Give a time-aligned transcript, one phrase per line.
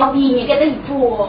[0.00, 1.28] 老弟，你给他一副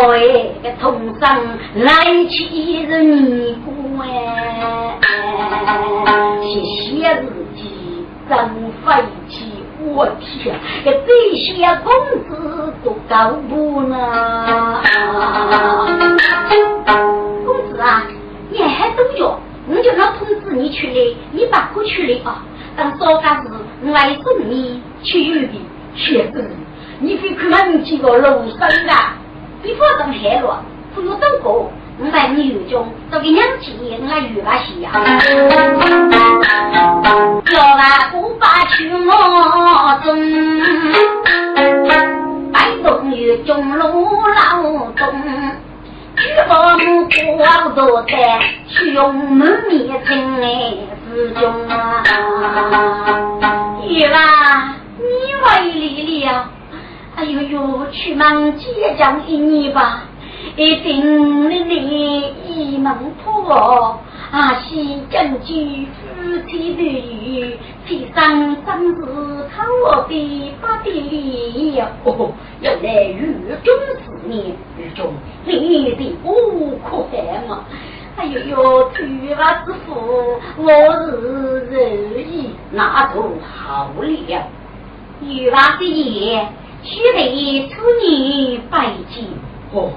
[0.62, 1.24] 个同生
[1.76, 5.00] 来气是你姑哎，
[6.44, 7.24] 写写日
[7.56, 8.38] 记真
[8.84, 8.92] 费
[9.30, 11.94] 气，我天，这这些公
[12.28, 14.82] 子都搞不呢？
[17.46, 18.04] 公子啊，
[18.50, 22.44] 你还多着，我就让通知你去了，你把过去了啊。
[22.76, 23.50] 等早干时，
[23.86, 25.62] 我来送你去邮的，
[25.96, 26.52] 学子。
[27.00, 28.94] 你非看几个楼生的，
[29.62, 30.64] 你不能害了，
[30.96, 31.72] 不用等过。
[32.02, 34.90] 我买你有种，都给娘亲，我有那些呀。
[37.46, 40.08] 叫俺不把去我中，
[42.54, 43.84] 摆动有中路
[44.28, 44.64] 老
[44.96, 45.04] 东，
[46.16, 47.06] 举把木
[47.38, 48.16] 瓜做的，
[48.70, 50.48] 胸门面真哎
[51.12, 52.02] 是中啊。
[53.90, 55.04] 有啦，你
[55.44, 56.30] 为离了。
[57.20, 60.04] 哎呦呦，去忙接将一年吧，
[60.56, 64.00] 一定令你一门破。
[64.32, 71.82] 啊，西将军夫妻对，天上生子靠的八弟。
[72.06, 72.32] 哦，
[72.62, 75.12] 原来雨中四年，狱中
[75.44, 77.66] 你的无可害嘛。
[78.16, 80.72] 哎呦呦，推娃之父，我
[81.06, 84.44] 是仁义，那就好了。
[85.20, 86.48] 女娃的爷。
[86.84, 89.26] 须得处女拜见，
[89.74, 89.92] 哦，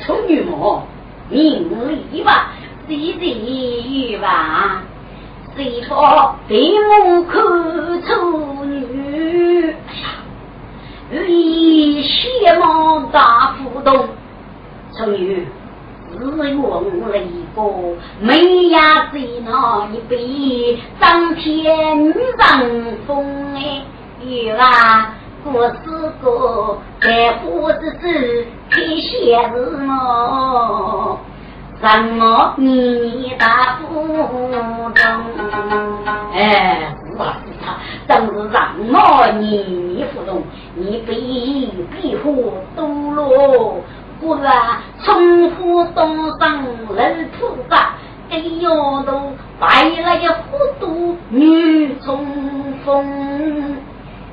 [0.00, 0.82] 处女嘛，
[1.30, 1.68] 名
[2.12, 2.50] 利吧，
[2.86, 4.82] 谁谁有吧？
[5.56, 7.42] 谁说对我看
[8.02, 9.74] 处女？
[11.10, 14.08] 哎呀，以邪魔大浮动，
[14.92, 15.46] 处女
[16.12, 16.18] 自
[16.50, 16.62] 用
[17.08, 17.62] 了一个
[18.20, 22.60] 美呀在那一杯，张天女上
[23.06, 23.82] 风哎，
[24.24, 25.14] 有啊。
[25.52, 25.74] 我是
[26.22, 29.54] 个在乎之子，开先是
[29.86, 31.18] 我，
[31.80, 33.84] 什么你大不
[34.92, 35.04] 中？
[36.34, 40.42] 哎，是啊是啊，正是让我你你不中，
[40.74, 43.80] 你比比虎多喽，
[44.20, 44.52] 果然
[45.04, 46.64] 从虎东上
[46.94, 47.94] 人菩萨，
[48.30, 48.68] 哎呦
[49.04, 52.26] 都白了个糊涂女冲
[52.84, 53.76] 锋。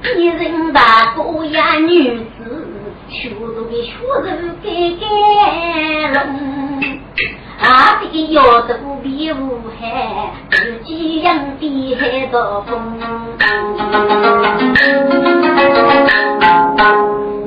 [0.03, 2.67] 一人大哥呀，女子
[3.07, 3.91] 学着的学
[4.21, 4.27] 着
[4.61, 4.65] 改
[4.99, 5.03] 改
[6.11, 6.19] 容，
[7.59, 9.81] 啊，这个要得比武汉，
[10.51, 12.99] 自己养的海到风。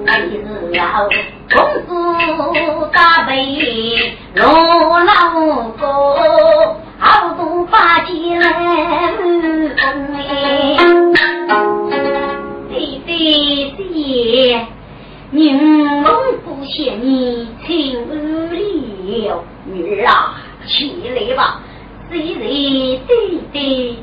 [0.09, 1.05] 一日啊，
[1.53, 1.89] 公子
[2.93, 3.31] 大背
[4.35, 4.45] 罗
[5.05, 5.13] 老
[5.79, 5.85] 哥，
[14.37, 14.67] 爹，
[15.31, 15.57] 宁
[16.03, 16.13] 蒙
[16.45, 20.35] 不嫌你轻了，女儿啊，
[20.67, 21.63] 起来吧！
[22.11, 23.17] 谁谁爹
[23.51, 23.97] 爹，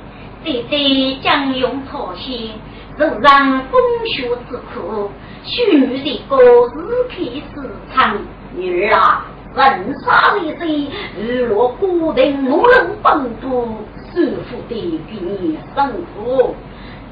[0.44, 2.50] 爹爹将用草鞋，
[2.98, 5.12] 手上风雪之苦，
[5.44, 6.36] 许女的歌
[6.70, 6.74] 是
[7.10, 8.18] 开始唱。
[8.56, 13.68] 女儿啊，人杀为贼，日落孤灯无人帮助，
[14.12, 16.56] 师傅的给你生活。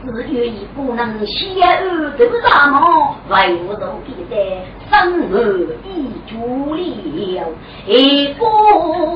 [0.03, 3.15] 只愿意不能先儿都啥么？
[3.29, 4.35] 为我都记得
[4.89, 5.35] 生儿
[5.85, 5.87] 已
[6.27, 6.79] 足了，
[7.85, 8.39] 一个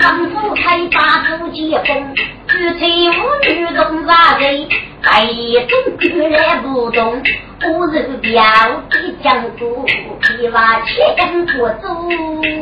[0.02, 2.14] 丈夫才把夫结婚，
[2.48, 3.12] 娶妻无
[3.46, 4.68] 女动啥人？
[5.00, 7.22] 白夜中居然不动。
[7.62, 8.42] 我是表
[8.90, 11.86] 弟江主，皮娃切根不祖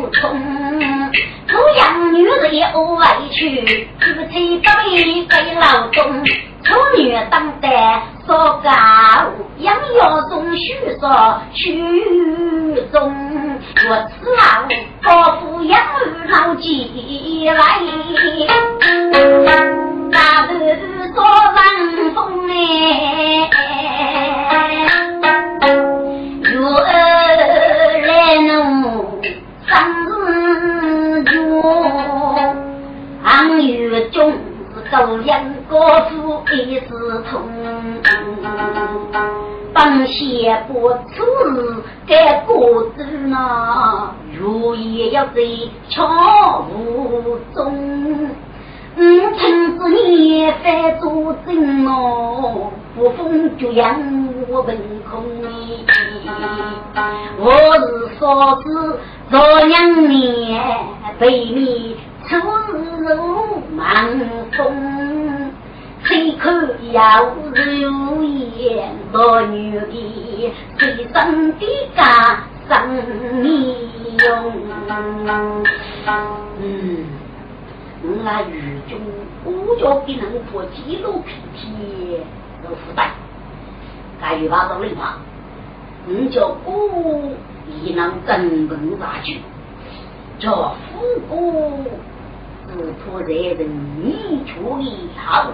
[0.08, 1.10] 宗。
[1.48, 6.22] 做养女人也无委屈，夫妻不离给劳动。
[6.62, 7.68] 处女当得
[8.26, 8.70] 说高，
[9.60, 13.29] 养要中虚说虚中。
[13.88, 14.42] 我此后
[15.02, 15.88] 高富养儿
[16.28, 16.68] 老几
[17.46, 17.54] 来，
[20.10, 20.16] 大
[20.46, 20.48] 头
[21.14, 21.16] 说
[21.54, 21.58] 冷
[22.14, 22.18] 风
[22.50, 22.52] 哎。
[26.42, 26.54] 月
[28.06, 28.08] 来
[28.46, 28.48] 弄
[29.66, 29.68] 生
[30.08, 31.30] 日酒，
[33.22, 33.24] 还
[33.62, 33.70] 有。
[35.70, 36.88] 高夫一时
[37.30, 37.32] 痛，
[39.72, 41.24] 本先不出
[41.54, 45.32] 日该过子呢，如也要在
[45.88, 48.30] 巧无中。
[48.96, 49.00] 五
[49.38, 53.96] 春之年翻做真哦，不风就让
[54.48, 54.76] 我凭
[55.08, 55.22] 空
[57.38, 58.98] 我是嫂子
[59.30, 60.60] 做娘娘，
[61.18, 61.94] 背面
[62.26, 63.86] 出入满
[64.52, 65.49] 风，
[66.04, 66.50] 谁可
[66.92, 72.88] 要如烟落女的最生的家生
[73.42, 73.76] 命
[74.18, 74.52] 用，
[76.60, 77.06] 嗯。
[78.02, 78.98] 我那狱中
[79.44, 82.24] 五角给人破几路平天
[82.64, 83.10] 都负担，
[84.18, 85.18] 该有把刀来怕，
[86.08, 87.36] 五角姑
[87.82, 89.42] 也能根本杀去，
[90.38, 91.84] 叫富姑
[92.72, 93.60] 只托在人
[94.02, 95.50] 你处理好，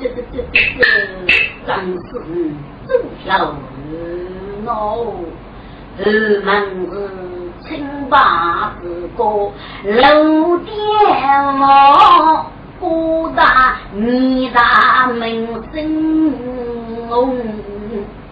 [0.00, 0.80] 这这这这这
[1.66, 2.08] 真是
[2.86, 2.90] 真
[3.22, 3.54] 条
[4.64, 4.70] 路
[5.98, 6.00] 二
[6.44, 7.10] 门子。
[7.62, 9.50] 清八字过
[9.82, 10.68] 楼殿
[11.58, 12.46] 望，
[12.78, 16.32] 孤大你大门生
[17.08, 17.36] 红，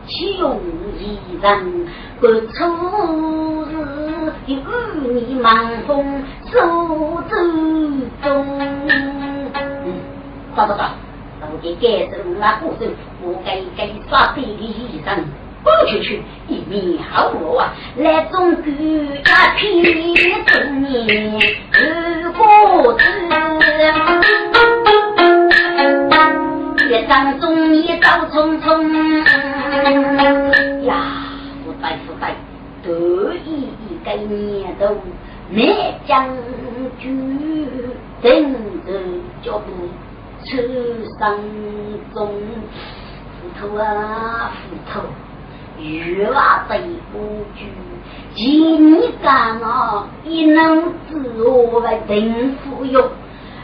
[0.07, 0.61] 穷
[1.01, 1.89] 一人
[2.21, 3.75] 不出日，
[4.47, 4.57] 有
[5.01, 6.53] 你忙风苏
[7.29, 7.64] 州。
[10.67, 10.83] 走走走，
[11.41, 12.95] 到底该是哪个人？
[13.23, 15.25] 我该该耍对的医生。
[15.63, 17.73] 不去去，一面好路啊！
[17.97, 18.65] 来中国
[19.25, 19.83] 那片
[20.45, 21.41] 中年
[22.23, 23.01] 如果子，
[26.91, 28.63] 一张中年走匆匆
[30.85, 30.93] 呀！
[31.65, 32.35] 不带不带，
[32.83, 34.95] 得意一个年头，
[35.49, 36.29] 灭将
[36.99, 37.89] 军
[38.21, 38.53] 等
[38.87, 38.93] 着
[39.43, 39.89] 脚步
[40.45, 40.63] 车
[41.19, 41.37] 上
[42.15, 42.29] 中，
[43.41, 45.01] 斧头啊斧头。
[45.77, 46.81] 欲望被
[47.13, 47.19] 不
[47.57, 47.65] 住，
[48.35, 50.07] 见你干嘛？
[50.25, 53.11] 一能自我来等富有，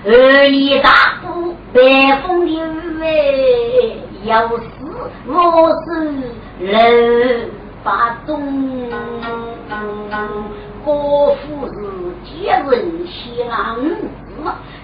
[0.04, 0.90] 二里大
[1.22, 2.60] 步白风流
[3.00, 3.04] 哎，
[4.24, 4.64] 要死
[5.28, 6.12] 我是
[6.58, 7.48] 人
[7.84, 8.90] 发中，
[10.84, 11.72] 国父是
[12.24, 14.26] 接人相子，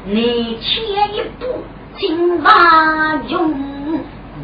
[0.04, 0.64] 你前
[1.12, 1.44] 一步
[1.98, 3.54] 金马勇。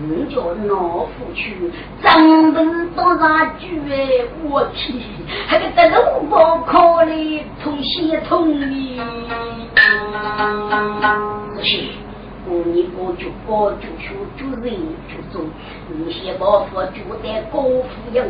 [0.04, 1.70] 你叫老虎去，
[2.02, 4.08] 张本多少句哎，
[4.42, 4.94] 我去，
[5.46, 8.98] 还得得龙宝考嘞，从先从哩。
[11.54, 11.84] 不是，
[12.52, 14.74] 过年过就过就学就人
[15.08, 15.40] 就做，
[15.88, 18.22] 你先把佛就在高富有，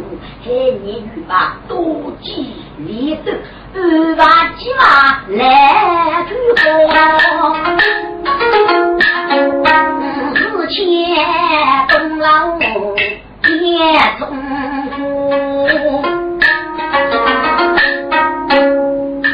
[0.44, 0.46] 海
[0.84, 3.32] 年雨吧多吉利德，
[3.74, 4.84] 二万几马
[5.28, 6.62] 来追火。
[10.36, 10.78] 四千
[11.88, 12.62] 功劳也
[14.20, 14.22] 重，
[19.24, 19.26] 只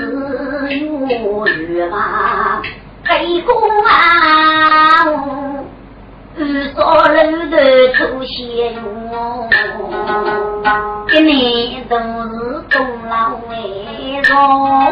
[0.79, 2.38] 有月嘛
[3.09, 5.05] 给公啊，
[6.37, 6.41] 二
[6.77, 7.17] 嫂楼
[7.49, 7.57] 头
[7.95, 8.77] 出仙
[9.11, 9.49] 翁，
[11.11, 12.03] 一年都是
[12.71, 12.77] 功
[13.09, 13.15] 劳
[13.49, 14.88] 为荣，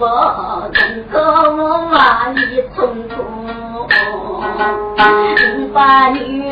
[0.00, 0.80] 不佛，中
[1.12, 2.40] 国我万里
[2.74, 2.80] 中
[3.86, 4.42] 国，
[5.74, 6.50] 八女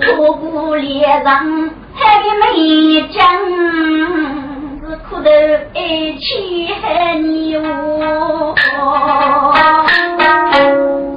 [0.00, 1.26] 错过猎人
[1.92, 3.18] 海美江。
[5.10, 5.28] 苦头
[5.74, 8.54] 一起害你我，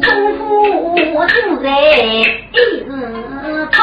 [0.02, 0.08] 中
[0.40, 2.90] 夫正在一日
[3.72, 3.78] 他，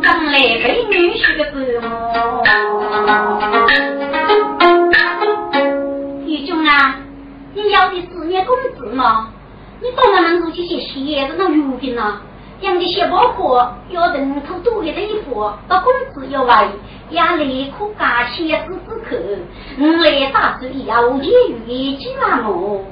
[0.00, 1.09] 将来美女
[7.62, 9.32] 你要的是你工资吗？
[9.82, 12.20] 你怎么能做这些闲的那油饼呢？
[12.60, 16.68] 养的小包括要人口多的衣服，到工资要外，
[17.10, 19.16] 压力可加些子之口。
[19.78, 21.32] 我来打主意啊，我言
[21.66, 22.84] 语几万亩。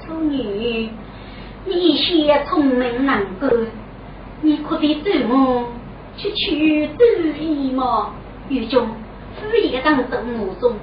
[0.00, 0.88] 处女，
[1.64, 3.50] 你一些聪明能干，
[4.40, 5.68] 你可得周末
[6.16, 7.04] 去去注
[7.38, 8.12] 意嘛。
[8.48, 8.88] 狱中
[9.34, 10.76] 副业当动物中，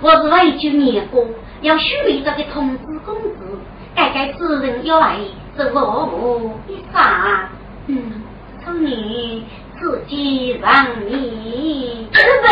[0.00, 1.24] 我是为救年过，
[1.62, 3.58] 要许为这个通知公子，
[3.94, 5.16] 该该主人要来，
[5.56, 7.50] 是我我一杀。
[7.86, 8.22] 嗯，
[8.64, 9.44] 祝你
[9.78, 12.48] 自己让你只为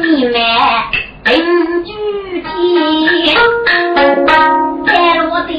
[0.00, 0.36] 弥漫
[1.24, 1.92] 定居
[2.42, 2.46] 地，
[4.86, 4.90] 在
[5.30, 5.54] 我顶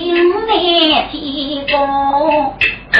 [0.47, 0.51] 来
[1.11, 1.75] 提供，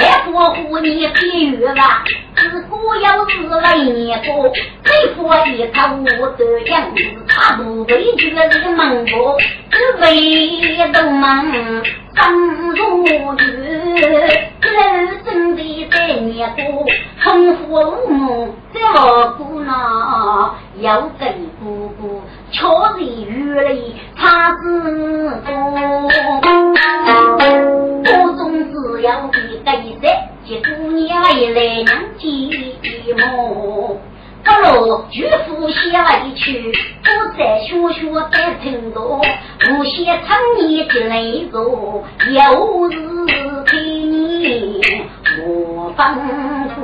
[0.00, 2.02] 再不护你比喻吧，
[2.34, 4.50] 自古有是为你过，
[4.82, 9.36] 最破的他我的样子，他不为这个门过，
[9.70, 11.82] 只为东门。
[12.16, 13.08] 当如玉，
[14.60, 16.86] 人生的百年多，
[17.22, 21.26] 从父母在我姑娘，要给
[21.62, 22.19] 姑姑
[22.50, 23.58] 确认原来
[24.16, 24.62] 差之
[25.46, 25.48] 多。
[28.02, 29.68] 我总是要给给
[30.00, 30.04] 谁，
[30.44, 31.28] 结姑娘来
[31.84, 31.88] 娘
[32.18, 32.20] 寂
[33.14, 33.18] 寞。
[34.42, 36.72] 不如举夫写委屈，
[37.04, 38.00] 不再学学
[38.32, 39.20] 在听多，
[39.68, 42.96] 无限长年的内容，又是
[43.66, 44.80] 给你
[45.36, 45.98] 莫吩
[46.70, 46.78] 咐。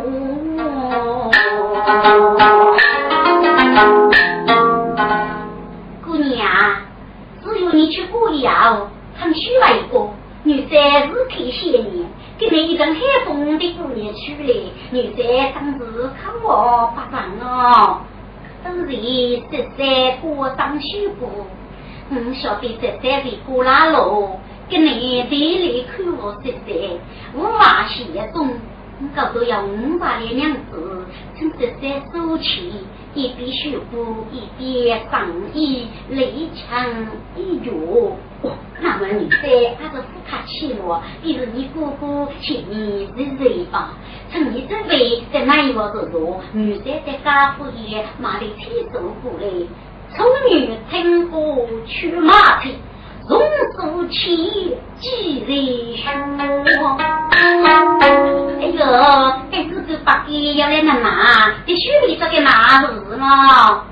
[7.76, 10.08] 你去过窑，很需要一个
[10.44, 12.06] 女在日可写你。
[12.38, 14.54] 给你一阵海风的姑娘出来，
[14.90, 18.00] 女在当时看我发长哦，
[18.64, 21.46] 都是十三过当修过，
[22.10, 26.98] 我晓得十三的过拉路，给你地里看我十三，
[27.34, 28.48] 我发现中。
[28.98, 31.04] 我搞到要五百两两子，
[31.38, 32.72] 趁这三收起，
[33.16, 37.72] 一边修补，一边放衣累强一脚。
[38.78, 43.94] 那么你在还是不客气了，比如你哥哥请你是谁吧？
[44.30, 49.48] 趁你准备在哪一个时候，女婿在家府里买的车走过来，
[50.14, 52.60] 从女听过去马
[53.26, 53.36] 腿。
[53.36, 53.40] 榕
[53.76, 55.48] 树起，几人
[56.78, 56.96] 说？
[57.30, 58.78] 哎呦，
[59.50, 63.84] 这哥哥八爷要来拿，这兄弟这个拿是嘛？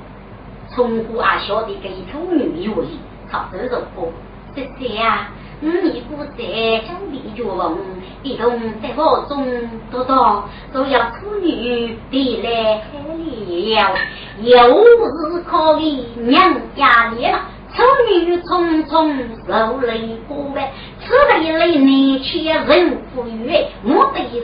[0.74, 2.98] 从古啊晓得给处女有意，
[3.30, 4.12] 他这个不，
[4.54, 5.28] 这谁啊？
[5.60, 7.74] 你姑在江边绝望，
[8.22, 9.46] 一同在火中
[9.90, 13.94] 躲躲，都要处女地来海了，
[14.42, 17.38] 又是可以娘家里了。
[17.76, 18.92] 丑女匆匆
[19.48, 24.36] 受累过呗，此类类年轻人富裕，我的是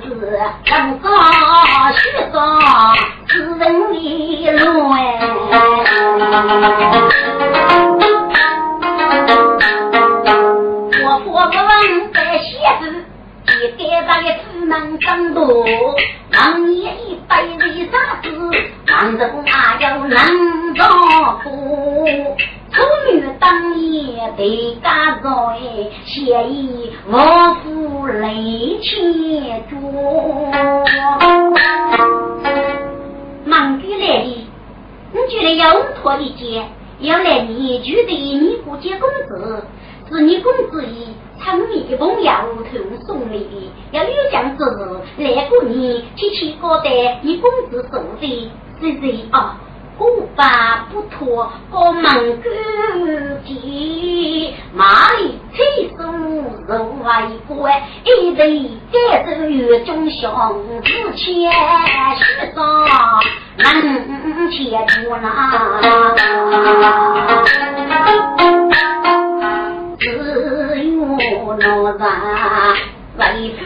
[0.65, 1.09] 人高
[1.93, 2.59] 学高，
[3.29, 4.99] 知人的路哎。
[11.05, 12.49] 我佛不问在写
[12.81, 13.05] 字，
[13.47, 15.65] 一给他的出门更多，
[16.33, 18.29] 忙年一百为啥子？
[18.89, 21.49] 忙着哪有能照顾？
[22.81, 25.29] 处女当夜对家在，
[26.07, 29.73] 写意我负泪千妆。
[33.45, 34.47] 忙给来的，
[35.13, 36.67] 你觉得要托一件，
[37.01, 39.63] 要来你觉得你不接工资，
[40.09, 41.09] 是你工资一
[41.39, 42.33] 厂里的朋友
[42.65, 44.65] 头送来的，要有这样子
[45.19, 46.89] 来过年，七七搞得
[47.23, 49.59] 你工资收的，是谁啊？
[50.01, 52.49] 古巴不脱，过门狗
[53.45, 56.03] 见；马里催促，
[56.67, 56.73] 人
[57.05, 57.07] 为
[57.47, 61.53] 官，一对单身女中相，之前
[62.17, 62.59] 世上
[63.59, 63.63] 难
[64.51, 65.29] 见多难。
[69.99, 70.07] 只
[70.97, 71.05] 有
[73.19, 73.23] 为
[73.59, 73.61] 知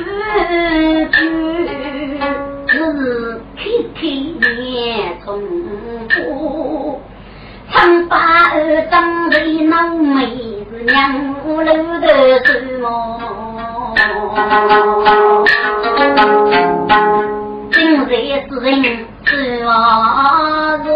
[1.12, 1.16] 己，
[2.66, 2.72] 只
[3.54, 4.02] 肯
[4.40, 4.74] 肯言
[5.24, 5.30] 从。
[7.74, 8.16] 长把
[8.52, 10.26] 儿长为能妹
[10.70, 11.64] 子娘楼
[12.00, 12.06] 的
[12.44, 12.86] 是么？
[17.72, 18.06] 今日
[18.48, 18.70] 之人
[19.24, 19.68] 是我
[20.84, 20.88] 如，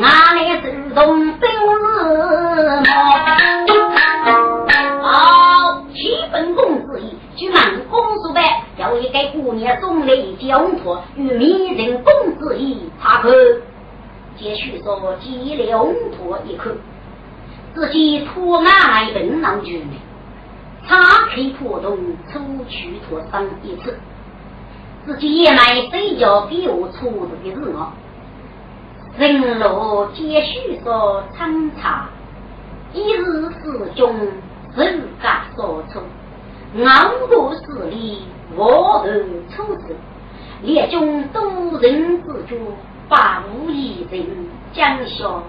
[0.00, 1.00] 哪来手动
[1.40, 2.92] 本事
[5.02, 13.28] 好，七分公子意，去满公主呗，要一个姑娘送来交托，与迷人公子意，他可。
[14.42, 16.68] 接续说，积了托一口，
[17.72, 20.00] 自己托爱本脑局内，
[20.84, 21.96] 插开破洞，
[22.28, 23.96] 出去脱身一次，
[25.06, 25.58] 自己也买
[25.92, 27.92] 水饺给我出的是我。
[29.16, 32.08] 人路接续说，参差，
[32.92, 33.24] 一日
[33.62, 34.12] 师兄
[34.74, 36.00] 人家所出，
[36.82, 38.22] 昂头势力
[38.56, 39.12] 我头
[39.54, 39.94] 出子，
[40.62, 42.56] 列军多人之主。
[43.12, 44.24] 八无一人
[44.72, 45.42] 将相，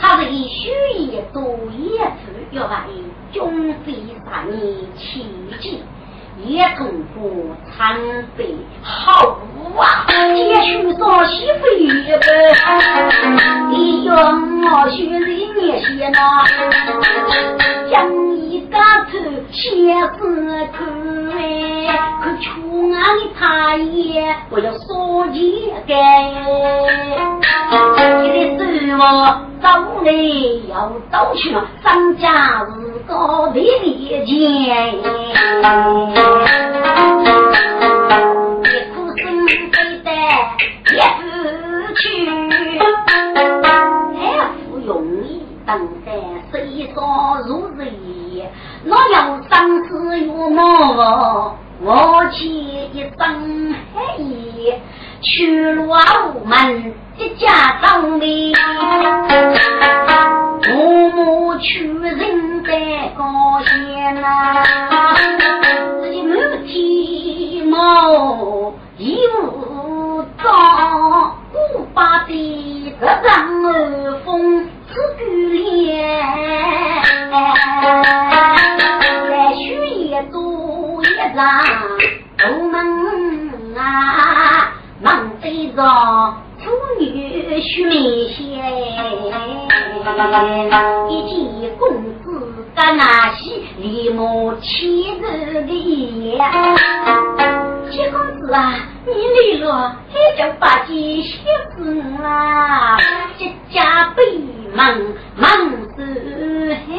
[0.00, 0.70] 他是以虚
[1.02, 1.42] 言多
[1.76, 2.86] 言之要把
[3.30, 3.92] 军费
[4.24, 5.26] 杀你奇
[5.60, 5.82] 迹，
[6.42, 7.30] 也通过
[7.70, 7.94] 参
[8.38, 9.36] 费好
[9.76, 10.06] 啊！
[10.34, 12.24] 也许说媳妇也不，
[13.70, 16.18] 你用我学里面写呢，
[17.90, 18.78] 将一个
[19.12, 19.18] 头
[19.50, 20.22] 写字
[20.72, 20.78] 口
[21.36, 21.38] 哎，
[22.22, 25.94] 可穷哪里怕也我要说几个，
[28.22, 28.60] 你的手
[28.96, 29.02] 我
[29.60, 29.66] 走
[30.04, 30.12] 来
[30.68, 30.72] 要
[31.10, 32.72] 走去嘛，商家是
[33.08, 34.32] 高的利钱。
[40.94, 41.24] 也不
[41.96, 42.04] 去，
[45.66, 46.12] 等待
[46.52, 47.90] 谁说如日
[48.84, 54.80] 若有生死有我，我且一生黑夜，
[55.22, 58.52] 去入无门一家当面，
[60.62, 64.62] 父母去人在高险呐，
[66.02, 66.34] 自己没
[66.66, 75.98] 体貌，义无当，古巴的这张儿风刺骨脸，
[79.28, 81.04] 来许也多一
[81.34, 81.36] 张
[82.38, 82.74] 出门
[83.76, 84.70] 啊，
[85.02, 85.04] 忙
[85.42, 85.80] 得着
[86.60, 88.38] 妇女须眉线，
[91.08, 91.34] 一见
[91.76, 91.82] 公
[92.22, 92.24] 子
[92.76, 93.02] 干那
[93.34, 93.40] 些
[93.78, 95.22] 立马气日
[95.62, 96.38] 的
[97.94, 98.74] 薛公子啊，
[99.06, 99.12] 你
[99.62, 101.38] 来了，还叫八戒写
[101.76, 102.98] 字啦？
[103.38, 104.36] 一家被
[104.74, 105.48] 门忙
[105.96, 106.90] 是海，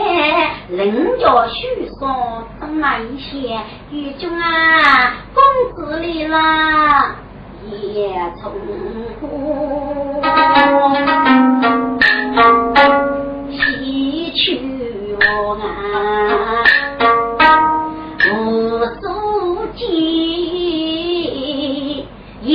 [0.69, 3.59] 人家许说东南些，
[3.91, 5.43] 玉君啊，公
[5.75, 7.15] 子来了，
[7.69, 8.09] 也
[8.41, 8.53] 从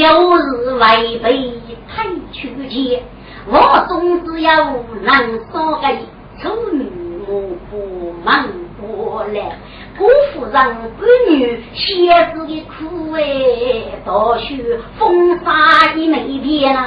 [0.00, 3.02] 有日违背太曲节，
[3.46, 4.64] 我总只要
[5.02, 5.86] 能说个
[6.42, 6.90] 丑女
[7.28, 8.46] 我不忙
[8.80, 9.58] 过来。
[9.98, 10.72] 辜负人儿
[11.28, 13.20] 女写字的苦哎，
[14.06, 16.82] 倒需风沙一没变啊！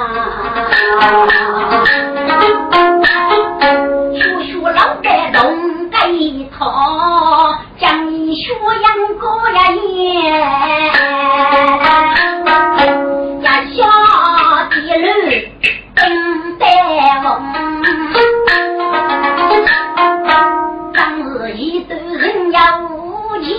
[4.12, 8.86] 学学老白东这一套，将你学养
[9.18, 10.00] 过呀也，
[13.42, 13.76] 呀下
[14.70, 15.04] 地路
[15.94, 16.00] 等
[16.58, 16.64] 待
[17.22, 17.26] 我。
[20.94, 22.58] 当日一对人要。
[23.42, 23.50] 夜，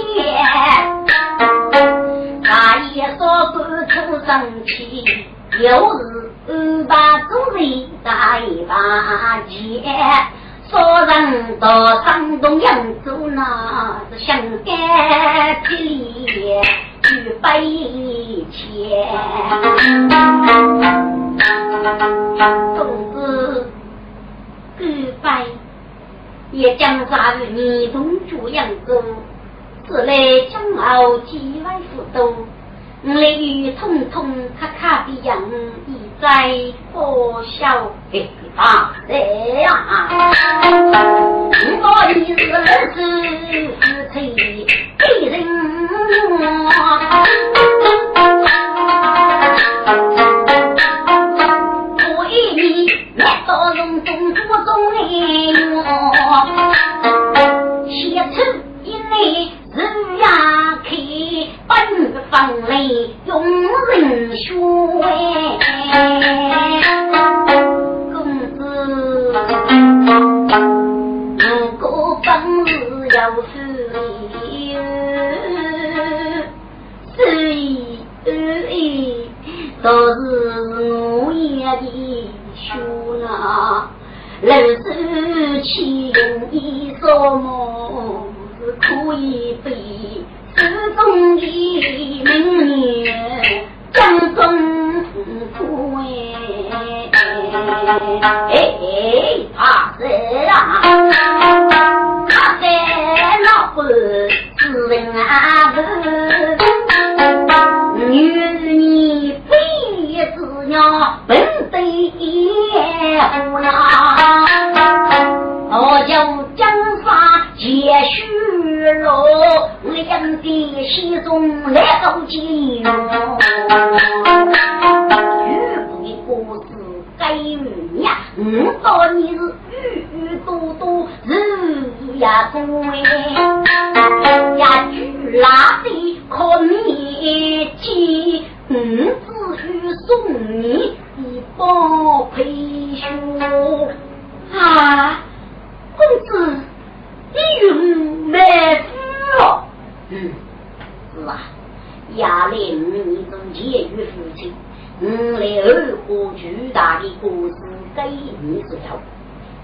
[2.44, 2.50] 大
[2.96, 3.22] 爷说
[3.54, 3.94] 不出
[4.26, 4.28] 生
[4.66, 5.06] 气，
[5.60, 5.64] 又
[6.00, 6.02] 是
[6.48, 6.52] 二
[6.88, 8.74] 把主人打一把
[9.48, 9.84] 剑，
[10.70, 16.62] 说人到山东扬州那是想干体里
[17.04, 18.64] 去背钱，
[22.76, 23.70] 公子
[24.80, 25.30] 举杯，
[26.52, 29.04] 也将杀于你同主扬州。
[29.88, 30.16] 此来
[30.50, 32.34] 将傲几万副都，
[33.04, 35.40] 我来与通通咔咔的样，
[35.86, 37.92] 一再破晓
[38.56, 39.76] 的大来啊！
[41.82, 42.60] 我你是儿
[42.94, 42.98] 子
[43.50, 43.70] 是
[44.14, 44.16] 妻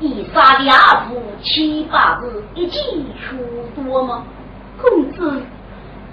[0.02, 3.38] 以杀的阿父七八字一记出
[3.76, 4.24] 多吗？
[4.82, 5.44] 公子，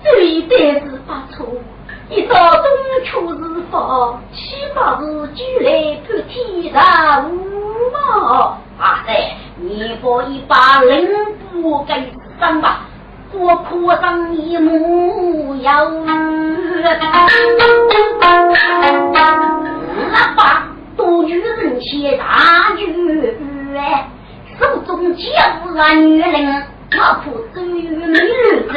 [0.04, 1.46] 这一代子不错，
[2.10, 2.64] 一到中
[3.06, 7.34] 秋日发，七八字就来破天上无
[7.90, 8.58] 毛。
[8.78, 11.08] 阿塞，你把一把灵
[11.50, 12.82] 布给上吧。
[13.32, 16.14] 我哭上一幕要那
[20.36, 22.74] 把多女人写大
[24.58, 25.30] 手中接
[25.62, 28.12] 不女人，我哭走于美人
[28.68, 28.72] 子，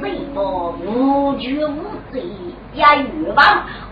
[0.00, 0.38] 谁不
[0.86, 1.76] 无惧无
[2.10, 2.22] 罪
[2.74, 3.04] 也欲
[3.36, 3.38] 望。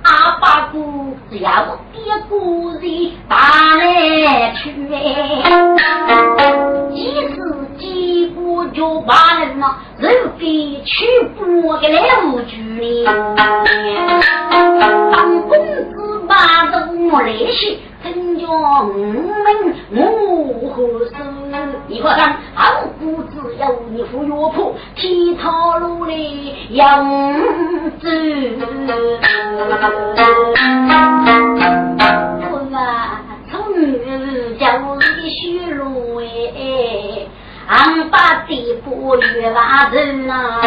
[0.04, 1.50] 阿爸姑只要
[1.92, 2.80] 爹姑子
[3.28, 3.36] 打
[3.76, 4.72] 来去，
[6.94, 6.96] 几
[7.28, 7.34] 时
[7.76, 11.04] 几步就把人呐，人非去
[11.36, 13.04] 不给来无拘哩。
[15.12, 15.58] 当公
[15.92, 17.16] 子把人来
[17.50, 17.76] 些。
[18.02, 21.14] 真叫我们我何事？
[21.88, 22.62] 你放心，好
[23.00, 27.04] 姑只要你扶药铺，天堂路里养
[27.98, 28.06] 子。
[32.52, 33.98] 我啊，从女
[34.58, 34.64] 就
[35.00, 37.26] 是虚路哎，
[37.66, 40.60] 俺把地不越拉人呐。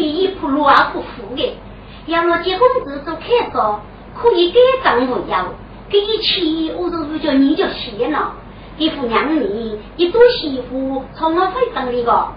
[0.00, 1.58] 比一铺路啊不富的，
[2.06, 3.78] 要我结婚子做开销，
[4.16, 5.44] 可以改账不要，
[5.90, 8.32] 给一钱我都是叫你就谢了。
[8.78, 12.28] 一副娘你一做媳妇从我会等你个，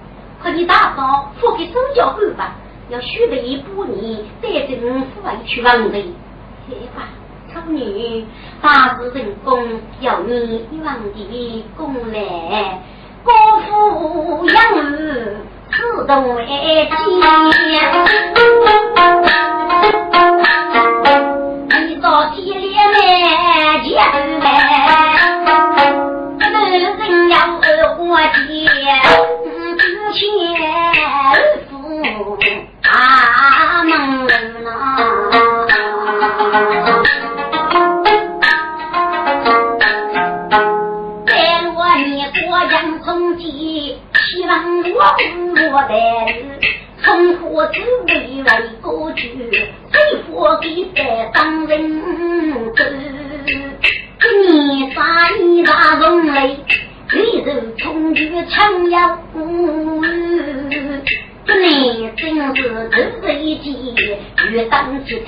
[0.43, 2.55] 可你打扫付给手脚干吧，
[2.89, 5.97] 要许备一半年带着我父外去王的。
[6.67, 7.07] 嘿吧，
[7.53, 8.25] 丑女
[8.61, 9.65] 大事成功
[10.01, 12.81] 要你一万的功来，
[13.23, 14.72] 高富养。
[16.03, 18.02] 自动为奸，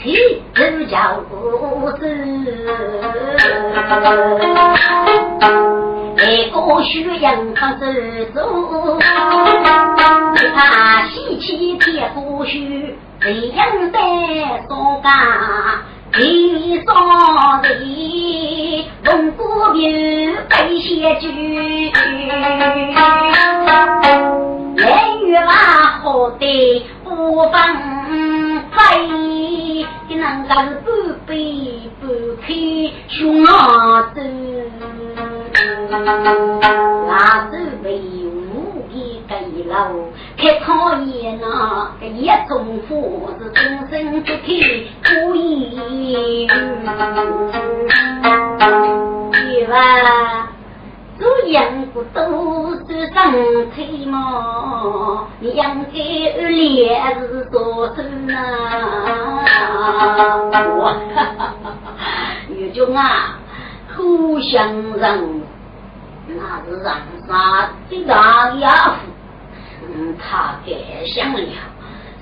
[0.05, 0.13] 当起
[0.53, 1.99] 都叫不死。
[6.17, 7.85] 一个血阳方走
[8.33, 8.37] 走，
[10.35, 13.97] 只怕喜气天不虚，这样的
[14.67, 15.07] 说家
[16.13, 17.67] 地上的
[19.03, 21.27] 龙骨面被写句，
[57.05, 59.43] 脸是多深啊！
[60.77, 60.95] 哇，
[62.49, 63.37] 玉中啊，
[63.95, 65.19] 互相让，
[66.27, 68.95] 那是让啥的大家伙？
[69.87, 71.39] 嗯，他该想了，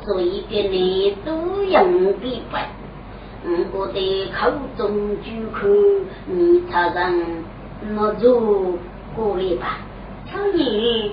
[0.04, 2.68] 所以给你都用的白。
[3.46, 5.68] 嗯，我的口中就口，
[6.26, 7.14] 你插上
[7.90, 8.78] 那就
[9.16, 9.78] 过来吧。
[10.30, 11.12] 春雨，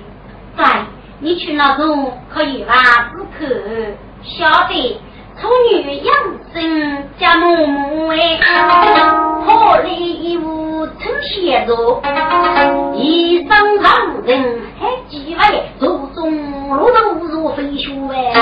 [0.56, 0.85] 在
[1.20, 2.74] 你去那种可以吧？
[3.12, 3.54] 只可
[4.22, 5.00] 晓得，
[5.40, 6.14] 处女养
[6.52, 8.38] 生家母母哎，
[9.46, 12.02] 好里一无成写着，
[12.94, 18.33] 一生长人还几位，祖宗路都如飞雪哎。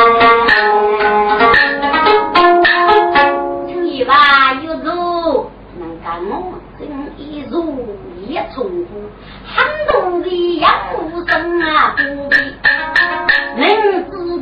[3.85, 6.89] 一把有肉，能干我真
[7.19, 7.97] 一如
[8.29, 9.11] 一重复，
[9.45, 9.57] 很
[9.91, 10.71] 多的养
[11.11, 12.37] 护生啊，不必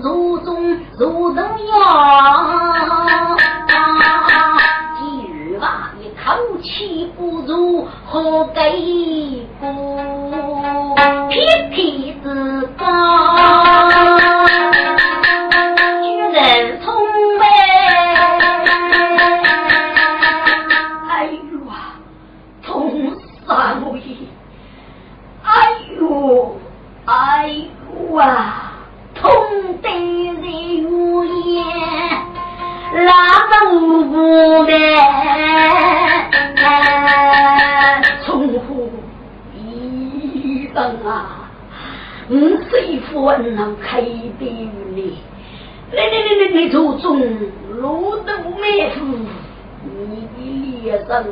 [0.07, 1.75] 能自如中如东阳。
[4.99, 6.25] 几日吧，一口
[6.63, 10.95] 气不如何给过，
[11.29, 13.96] 偏偏自高。
[33.07, 33.13] 拉
[33.47, 34.73] 着无辜的，
[38.25, 38.91] 从乎
[39.55, 41.49] 医生啊，
[42.29, 42.37] 我
[42.69, 45.19] 谁夫能开的你？
[45.93, 47.21] 来来来来来，祖宗
[47.71, 48.99] 路都没夫，
[49.85, 50.39] 你的
[50.83, 51.25] 脸上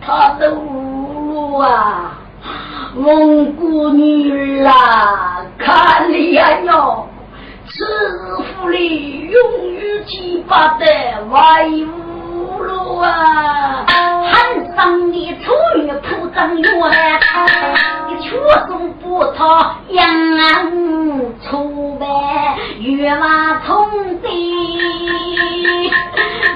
[0.00, 2.20] 他都路啊！
[2.94, 7.08] 蒙古女儿啊，看你呀哟，
[7.76, 7.84] 此
[8.42, 10.86] 府里永远记不得
[11.30, 13.84] 外屋了啊！
[13.86, 16.66] 喊上的丑女铺张月，
[18.08, 18.30] 你却
[18.66, 20.08] 送不讨养
[21.42, 22.06] 出呗，
[22.78, 24.26] 月娃从的，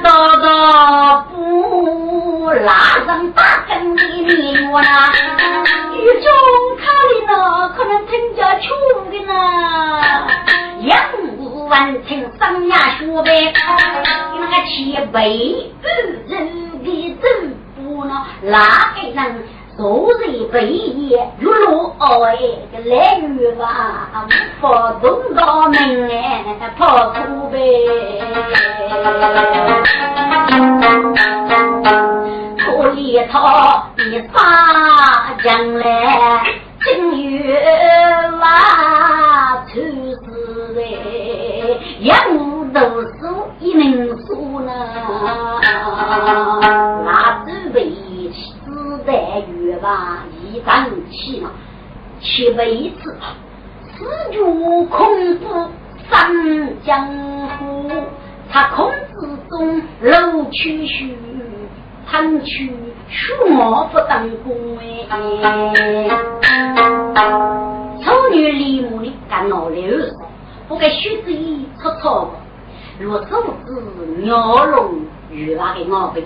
[0.03, 2.73] 道道不拉
[3.05, 5.13] 上大根的你我啦。
[5.93, 6.33] 雨中
[6.79, 8.65] 看的呢，可能听家穷
[9.11, 9.35] 的呢。
[11.71, 13.55] 完成上牙学呗，
[14.41, 15.87] 那个七辈二
[16.27, 19.21] 人的真不呢，哪个能
[19.77, 21.31] 做人背业？
[21.39, 22.37] 如落爱
[22.73, 24.27] 的来月吧，
[24.61, 26.45] 发动到门哎，
[26.77, 27.57] 跑出呗。
[32.59, 36.43] 可一套一把将来，
[36.81, 37.63] 正月
[38.41, 38.45] 娃
[39.69, 40.81] 出世嘞，
[42.01, 44.73] 养无读书一门书呢，
[47.05, 47.93] 那准备
[48.33, 51.51] 四代月娃一张起嘛，
[52.19, 53.15] 七辈子
[53.85, 55.69] 四绝恐怖
[56.09, 56.33] 上
[56.83, 57.07] 江
[57.59, 57.91] 湖，
[58.51, 61.15] 他空子中露曲须。
[62.11, 62.73] 贪去
[63.09, 65.07] 数毛不当工哎，
[68.03, 69.97] 丑女李母的干老刘，
[70.71, 72.31] 不该徐子怡出错过，
[73.01, 73.73] 若手指
[74.23, 76.25] 鸟笼遇那个毛病，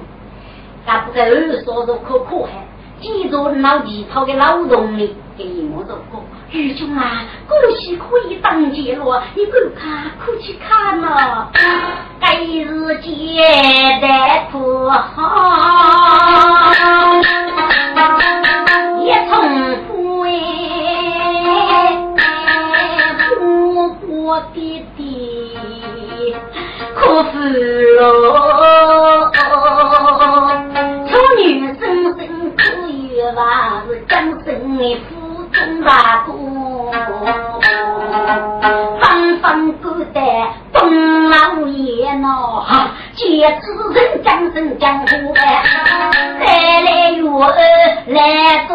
[0.85, 2.67] 但不该二说说可可害，
[3.01, 6.23] 记住老几草的劳动力给我做过。
[6.51, 9.81] 玉中啊，恭喜可以当街了，你赶快
[10.27, 11.49] 快去看呐！
[12.21, 13.09] 今日接
[14.03, 15.23] 待不好，
[19.01, 19.33] 一重
[19.89, 20.31] 复哎，
[24.35, 25.05] 婆婆爹爹
[26.97, 29.31] 可负了，
[31.07, 31.81] 丑女生
[32.17, 32.19] 生
[32.57, 33.85] 可以吧？
[33.87, 34.13] 是江
[34.45, 36.33] 生的夫中大哥。
[39.01, 40.21] 方方古代
[40.73, 41.37] 东老
[41.69, 42.27] 爷喏，
[43.15, 45.63] 借此人江生江湖哎，
[46.41, 46.47] 再
[46.81, 47.55] 来月儿
[48.07, 48.67] 来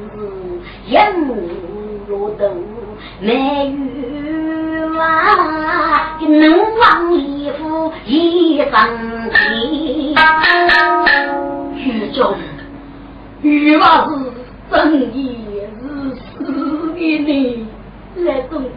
[0.00, 0.94] 一定是眼
[2.08, 2.42] 落豆
[3.20, 3.28] 没
[3.66, 4.98] 有。
[5.00, 6.18] 啊！
[6.20, 6.42] 能
[6.78, 8.70] 王一夫一生
[9.30, 10.14] 气，
[11.74, 12.34] 玉中
[13.40, 14.10] 玉娃是
[14.70, 15.16] 正义
[15.80, 15.82] 是
[16.14, 17.66] 死的呢。
[18.16, 18.68] 来中的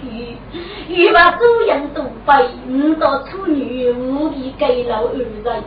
[0.88, 2.32] 玉娃周样都背，
[2.69, 5.63] 五道处女无比给了二人。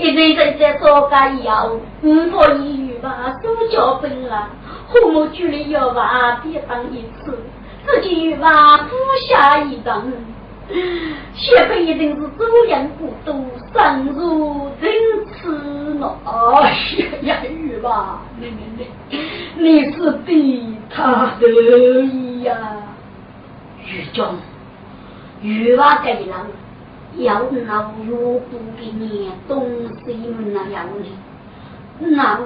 [0.00, 1.70] 一对人在做干药，
[2.02, 4.48] 五可以玉娃手脚笨啊，
[4.88, 7.38] 何莫距离要娃别当一次。
[7.86, 8.94] 自己把夫
[9.28, 10.12] 下一等，
[11.34, 13.44] 下辈一定是周阳古都，
[13.74, 14.92] 深入人
[15.34, 16.16] 痴了。
[16.24, 16.74] 哎
[17.22, 19.18] 呀，玉吧，你你你，
[19.62, 21.46] 你是比他得
[22.02, 22.56] 意呀。
[23.86, 24.36] 玉中，
[25.42, 26.46] 玉娃给了，
[27.16, 29.66] 要那如不给你东
[30.04, 31.04] 西们那样的，
[31.98, 32.40] 那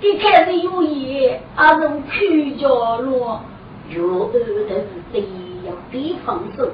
[0.00, 3.40] 一开始有意，阿从去角落。
[3.88, 4.40] 若二头
[5.12, 5.20] 得
[5.64, 6.68] 要得放手，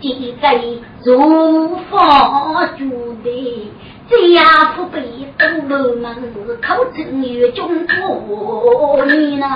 [0.00, 0.58] 记在
[1.04, 3.70] 如法主的，
[4.08, 5.02] 这样不被
[5.38, 9.46] 东楼门口称于中国你呢？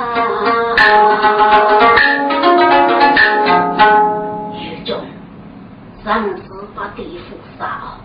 [4.52, 5.00] 狱中
[6.04, 7.98] 生死把地府杀，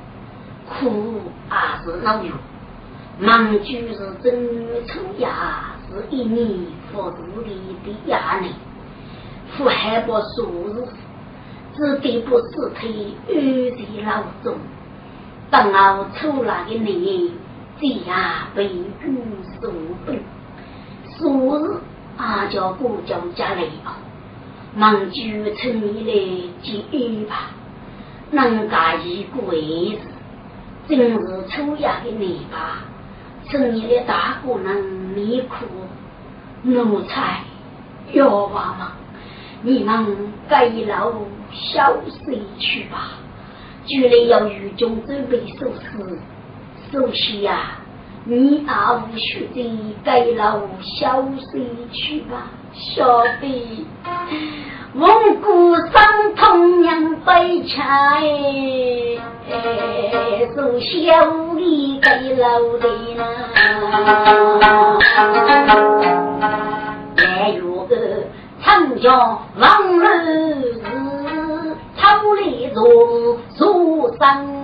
[0.67, 2.33] 苦还是老有，
[3.19, 6.47] 忙就是正出牙，是一年
[6.91, 7.49] 佛祖的
[7.83, 8.51] 的压力。
[9.51, 10.85] 父海不数日，
[11.75, 12.89] 只得不死退
[13.27, 13.35] 安
[13.77, 14.57] 在牢中。
[15.49, 17.31] 等我出来的年，
[17.79, 19.17] 这样被军
[19.61, 19.71] 所
[20.05, 20.19] 本。
[21.17, 21.77] 数日，
[22.17, 23.97] 阿叫姑叫家来啊，
[24.75, 25.21] 忙就
[25.55, 26.11] 趁你来
[26.61, 27.51] 接安吧。
[28.31, 29.99] 能家一个位置，
[30.87, 32.83] 正是出衙的年吧。
[33.49, 35.65] 趁你的大姑娘命苦，
[36.63, 37.39] 奴才
[38.11, 38.91] 要娃吗？
[39.61, 41.13] 你们该老
[41.51, 43.11] 小睡去吧，
[43.85, 46.19] 居然要狱中准备寿司，
[46.91, 47.79] 首先呀，
[48.25, 53.85] 你阿无须的该老小睡去吧，小弟。
[54.97, 55.07] 蒙
[55.41, 58.19] 古伤痛娘悲惨，
[60.55, 60.89] 受小
[61.53, 62.47] 的给老
[62.79, 63.21] 的呐。
[67.15, 67.93] 来月个
[68.63, 70.81] 长江望日，
[71.95, 72.81] 草里中
[73.55, 74.57] 树上。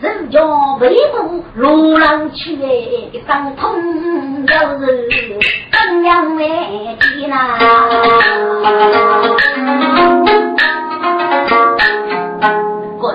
[0.00, 0.40] 人家
[0.80, 2.56] 为母路郎去，
[3.26, 3.74] 伤痛
[4.46, 5.06] 又是
[5.70, 7.58] 怎样来的呐？
[12.98, 13.14] 滚！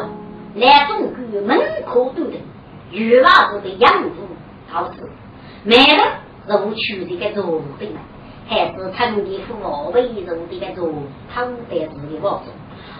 [0.53, 2.37] 来中国门口都的，
[2.91, 4.09] 玉娃子的样子，
[4.71, 5.09] 好是
[5.63, 7.87] 买了入去这个做的，
[8.47, 9.55] 还是城里府
[9.91, 10.87] 为入这个做
[11.33, 12.51] 汤的子的房子，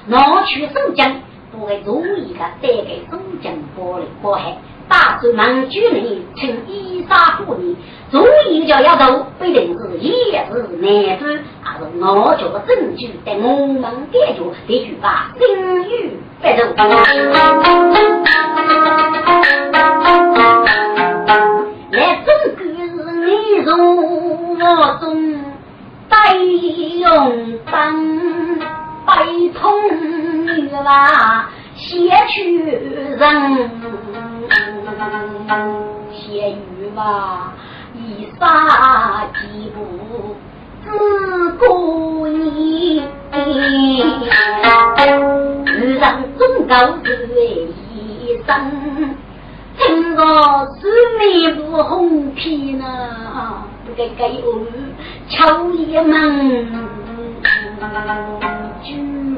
[0.07, 1.21] 拿去收江。
[1.57, 4.57] 不会注意的，带给中江玻璃过海，
[4.89, 7.75] 大周忙居民请依沙护你，
[8.11, 14.19] 注意就要走，必定是也是难子，还是我觉的证据，在我们感觉
[14.67, 16.75] 必须把声誉摆正。
[21.91, 25.05] 来，中国是你从我中
[26.09, 27.73] 带用当
[29.05, 29.71] 白通。
[30.45, 33.19] 女娃写去人，
[36.11, 37.53] 写女娃
[37.93, 40.35] 一杀几步，
[40.83, 40.87] 只
[41.59, 43.03] 顾你。
[45.65, 47.09] 遇上忠告对
[47.93, 48.49] 一生，
[49.77, 50.21] 听我
[50.79, 50.87] 四
[51.19, 52.85] 面不红皮呢，
[53.85, 54.65] 不该该我
[55.27, 56.15] 敲一门。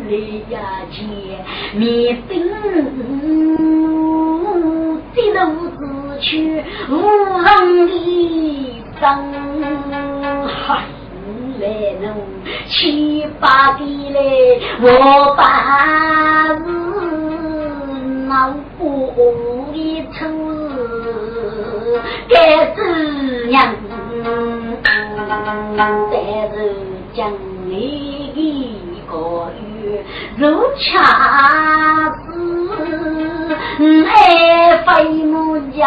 [0.07, 1.03] 离呀前，
[1.75, 2.55] 面顶的
[5.33, 5.79] 路子
[6.21, 6.91] 去无
[7.43, 7.45] 人
[7.87, 7.89] 的
[8.99, 9.01] 生，
[10.47, 10.57] 嗨
[11.59, 11.63] 来
[12.01, 12.05] 侬
[12.67, 13.79] 七八的
[14.11, 14.85] 嘞，我
[15.35, 15.41] 把
[16.55, 16.65] 是
[18.27, 18.81] 脑补
[19.73, 19.77] 的
[20.13, 20.15] 出
[22.29, 22.33] 该
[22.75, 22.79] 怎
[23.51, 23.55] 样？
[25.77, 25.79] 但
[26.09, 26.15] 是
[27.13, 27.17] 将
[27.65, 28.39] 你的
[29.09, 29.15] 个。
[30.37, 32.27] 如恰似
[34.05, 34.87] 爱飞
[35.23, 35.81] 木家，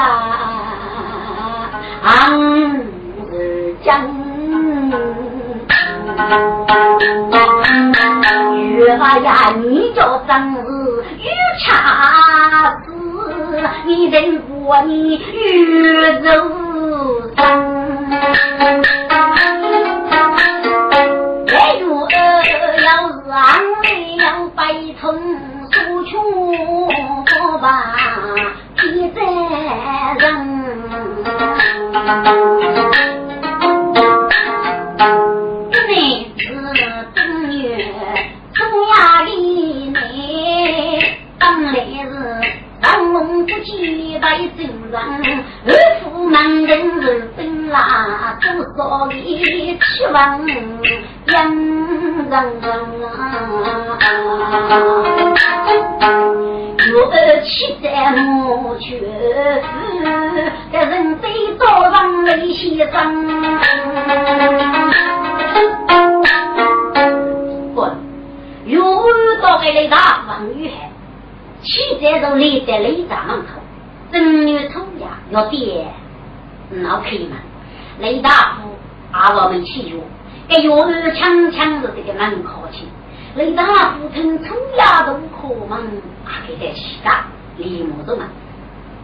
[3.30, 3.32] 日
[3.84, 3.88] 将
[8.76, 10.64] 月呀，你叫真是如
[11.64, 11.68] 恰
[12.84, 12.88] 似，
[13.86, 16.26] 你人不你月如
[17.36, 17.40] 生。
[23.40, 23.60] 俺。
[24.18, 25.18] 要白从
[25.72, 26.88] 苏穷
[27.60, 27.94] 吧，
[28.76, 29.20] 皮在
[30.18, 30.24] 人。
[35.72, 35.92] 这妹
[36.36, 36.40] 子
[37.14, 37.18] 正
[37.56, 37.62] 月
[38.54, 38.58] 中
[38.90, 41.74] 压里内，当来
[42.82, 44.94] 是上龙不起白走人，
[45.66, 45.70] 二
[46.02, 50.56] 夫门人是本拉多少里去问两
[51.26, 51.36] 人。
[56.90, 57.12] 若
[57.44, 59.02] 妻在母去，
[60.72, 62.94] 这人非早上泪先生。
[67.74, 67.92] 滚！
[68.64, 69.04] 若
[69.42, 70.89] 到个雷大王玉海，
[72.00, 73.60] 妻在这立在雷大门口，
[74.10, 75.92] 正月初呀要点
[76.70, 77.32] 闹开门，
[77.98, 78.70] 雷大夫
[79.12, 79.98] 阿我们去哟，
[80.48, 82.86] 给月儿强强的这个门口去。
[83.36, 85.78] 雷大夫听冲牙都可忙，
[86.24, 87.26] 阿给在西大
[87.58, 88.24] 李木子嘛，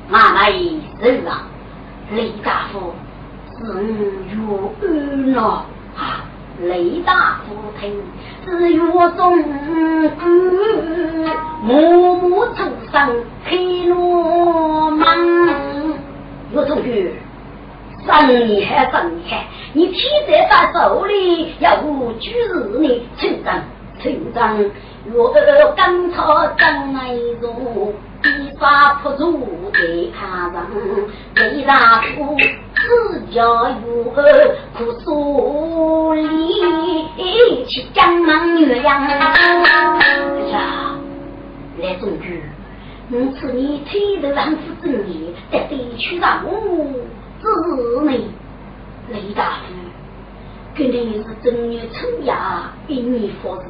[0.09, 1.42] 妈妈一是啊，
[2.11, 2.94] 雷大夫
[3.59, 3.84] 是
[4.24, 4.42] 月
[4.80, 6.24] 安了啊，
[6.62, 8.02] 雷大夫听
[8.44, 8.80] 是月
[9.16, 9.42] 中
[10.16, 10.26] 官，
[11.62, 15.07] 默默出生开罗门，
[16.52, 17.12] 岳同学，
[18.07, 19.44] 真厉害真厉害，
[19.74, 23.61] 你天在大手里，要我就是你成长。
[23.98, 24.59] 村长
[25.07, 25.32] 若
[25.74, 29.78] 赶草张来如，一把破竹在
[30.18, 30.66] 卡上，
[31.34, 32.36] 雷大夫
[32.87, 39.05] 自家有儿苦疏离，去江南岳阳。
[39.05, 39.18] 哎
[40.53, 40.97] 呀，
[41.82, 42.41] 来中举，
[43.11, 46.53] 我此你推头丈夫正义，在地区上我
[47.41, 48.30] 子你
[49.12, 49.74] 雷大夫。
[50.76, 53.66] 肯定是正月初呀，一年发誓，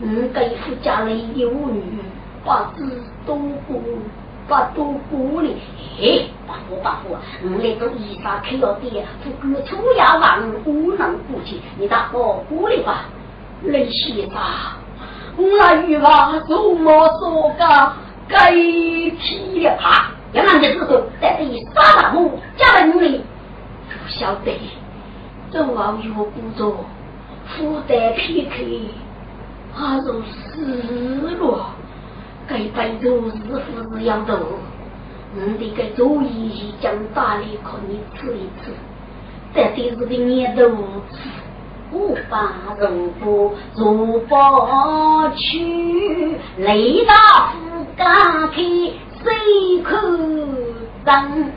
[0.00, 1.82] 我给夫家里有女，
[2.46, 3.36] 把子多
[3.68, 3.76] 过
[4.50, 5.56] 把多鼓励。
[6.02, 13.04] 哎，把火把火，我那个衣裳可要点，不过粗牙王无能顾及，你大哥鼓励吧。
[13.62, 14.40] 雷先生，
[15.36, 17.92] 我那玉娃如么说个
[18.26, 20.10] 该体了哈？
[20.32, 23.18] 要让你之后在这里杀了我，加了你，
[23.88, 24.58] 不晓得，
[25.52, 26.84] 这王玉工作
[27.46, 28.64] 负担偏开，
[29.74, 31.74] 还如死了，
[32.50, 34.36] 该辈子日复日要多。
[35.32, 38.72] 你的个主意将大力可你吃一吃，
[39.54, 40.62] 这都是个年头
[41.08, 41.16] 子，
[41.92, 44.34] 无法如不如不
[45.36, 48.56] 去，雷大夫家开
[49.22, 49.96] 水口
[51.04, 51.52] 等，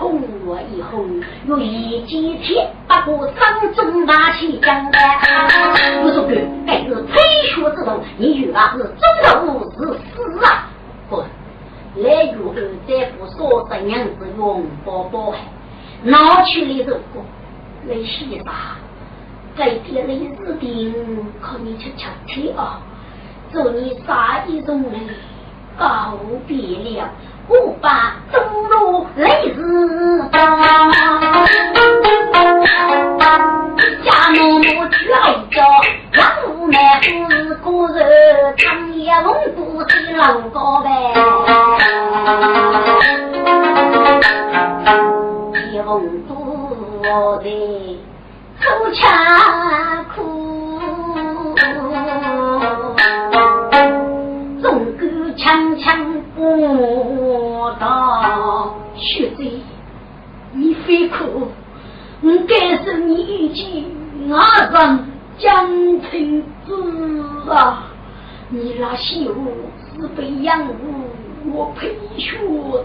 [0.00, 1.04] 红我以后，
[1.46, 2.66] 有一几天，
[3.04, 4.98] 不过张中拿起将的。
[6.02, 6.34] 我说哥，
[6.66, 9.76] 该是退学之道，你与那是中的物是
[10.14, 10.70] 死啊，
[11.10, 11.22] 不。
[11.96, 12.54] 来月后
[12.88, 15.34] 再不说这样子用宝宝，
[16.02, 17.00] 拿去了这个
[17.86, 18.78] 来洗吧。
[19.54, 20.94] 该天来日定，
[21.42, 22.80] 可你去吃吃啊！
[23.52, 25.00] 祝你杀一种人
[25.76, 26.14] 告
[26.46, 27.10] 别了，
[27.50, 28.38] 我把走
[28.68, 29.58] 路来日
[30.30, 30.60] 当。
[34.04, 34.96] 家母母叫
[35.50, 35.60] 着，
[36.12, 37.08] 老母奶是
[37.56, 37.66] 个
[37.98, 40.88] 人，长夜龙不是老高呗。
[45.72, 45.90] 一翁
[46.28, 46.34] 多
[47.42, 48.00] 的
[48.60, 48.62] 出
[48.94, 50.18] 茶苦，
[54.62, 54.64] 钟
[54.98, 55.02] 鼓
[55.36, 55.42] 锵
[55.80, 55.88] 锵
[56.36, 56.38] 不
[57.80, 59.60] 到血醉，
[60.52, 61.48] 你非苦。
[62.22, 63.86] 我该是你一句
[64.30, 65.06] 阿上
[65.38, 65.66] 江
[66.02, 67.86] 城子啊！
[68.50, 69.34] 你那媳妇
[69.96, 70.72] 是被养父
[71.50, 72.36] 我陪学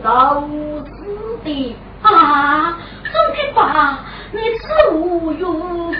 [0.01, 0.47] 到
[0.85, 2.77] 死的啊！
[3.03, 3.99] 总去把
[4.31, 5.53] 你此物有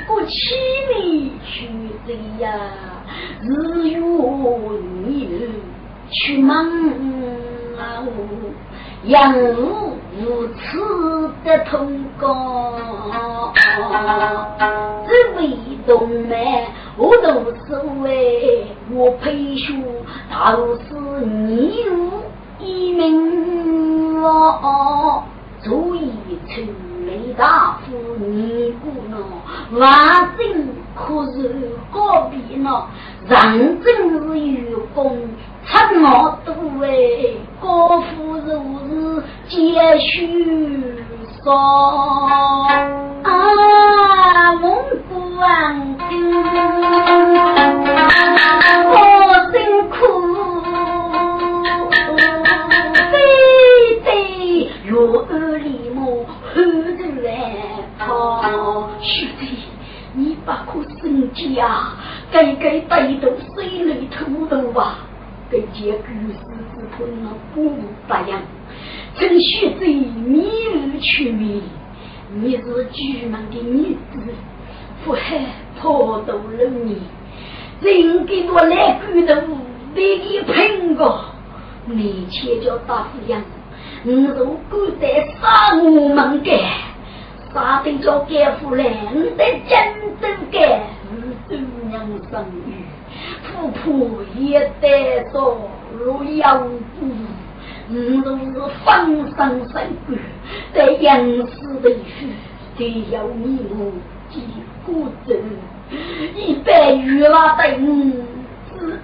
[0.07, 0.55] 过起
[0.97, 1.67] 你去
[2.07, 2.49] 的呀！
[3.41, 3.99] 日月
[5.05, 5.51] 你
[6.09, 6.65] 去忙
[7.77, 8.07] 啊！
[9.07, 12.73] 养父如此的痛高，
[15.07, 15.49] 只为
[15.85, 19.83] 动脉我都是为我培训，
[20.55, 22.09] 都是你如
[22.59, 25.23] 一名哦，
[25.61, 26.11] 足以
[26.47, 26.65] 成
[27.05, 29.21] 雷大夫你姑娘，
[29.79, 32.87] 万真可是高比呢，
[33.27, 34.39] 人真是
[34.71, 35.15] 有功。
[35.67, 40.93] 出我都为高夫如是接续
[41.43, 41.51] 说
[43.23, 44.63] 啊，蒙
[45.09, 46.13] 古王听
[48.91, 48.93] 我
[49.51, 49.55] 辛
[49.89, 49.95] 苦，
[53.11, 53.13] 非
[54.03, 57.27] 得若二里母后头来
[57.97, 59.43] 跑，兄弟，
[60.13, 61.95] 你把可生气啊？
[62.31, 64.97] 该该带到水里吐吐吧。
[65.55, 66.03] 跟结构
[66.33, 66.39] 是
[66.75, 67.77] 子同那不无
[68.09, 68.41] 八样，
[69.15, 71.63] 趁学者迷路去迷，
[72.33, 74.19] 你是巨门的女子，
[75.05, 75.39] 不害
[75.79, 77.01] 破都了你，
[77.79, 79.33] 人给我来骨头，
[79.95, 81.21] 得你喷个，
[81.85, 83.41] 你且叫大夫样，
[84.03, 86.59] 你如果在杀我们干，
[87.53, 88.83] 杀得叫干夫来，
[89.13, 90.81] 你得真正干，
[91.15, 91.55] 五度
[91.87, 92.45] 娘生
[94.37, 95.57] 也得说
[95.97, 96.67] 如养
[96.99, 97.05] 父，
[97.87, 98.23] 你是
[98.83, 99.05] 方
[99.35, 100.13] 生生骨，
[100.73, 102.27] 在养死的去，
[102.77, 103.91] 只要你我
[104.29, 104.41] 几
[104.85, 105.39] 骨子，
[106.35, 108.23] 一百余万等
[108.73, 108.99] 是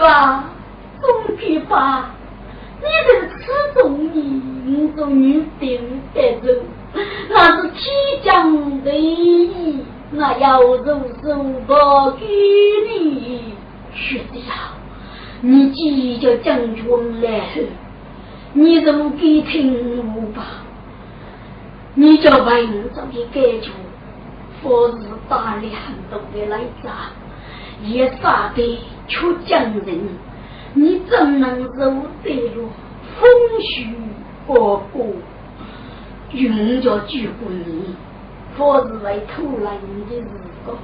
[0.00, 0.50] 二啊，
[1.00, 2.10] 总批发，
[2.80, 5.80] 你这吃中你，你做女定
[6.12, 6.48] 得走，
[7.30, 7.84] 那是天
[8.22, 9.80] 降的意
[10.12, 11.74] 我要如手不
[12.16, 12.26] 给
[12.88, 13.42] 你，
[13.92, 14.72] 兄弟呀，
[15.40, 17.42] 你即叫将军来，
[18.52, 20.62] 你怎么给听我吧？
[21.94, 23.70] 你叫文章的感觉，
[24.62, 24.98] 或是
[25.28, 26.88] 打理很多的来着，
[27.82, 28.78] 也杀的
[29.08, 30.00] 却将人，
[30.74, 31.90] 你怎能受
[32.22, 32.70] 得了
[33.18, 33.28] 风
[33.60, 33.88] 雪
[34.46, 35.04] 过过？
[36.30, 37.96] 云叫举过你。
[38.58, 40.28] 我是来偷来你的日
[40.64, 40.76] 光，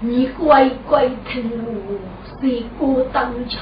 [0.00, 1.98] 你乖乖听我，
[2.40, 3.58] 谁过当家？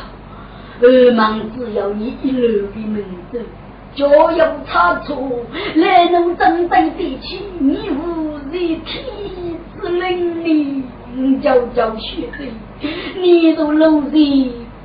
[0.81, 3.39] 二忙只要你一路的门走，
[3.95, 5.17] 脚有差错，
[5.77, 12.51] 来能真对得起你无人天之灵灵，叫叫学弟，
[13.21, 14.19] 你都落在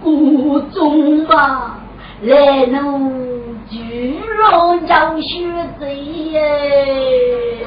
[0.01, 1.79] 谷中吧，
[2.21, 3.23] 来能。
[3.71, 4.19] 玉
[4.51, 5.47] 龙教学
[5.79, 7.65] 贼耶，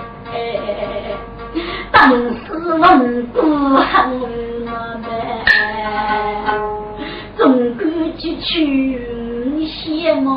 [1.92, 3.40] 当时文不
[3.76, 4.06] 好
[4.66, 4.70] 嘛
[5.02, 5.08] 呗，
[7.36, 7.80] 总感
[8.18, 8.50] 觉去
[9.66, 10.28] 羡慕，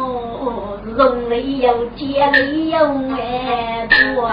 [0.96, 2.78] 容里有姐里有
[3.12, 4.30] 爱多，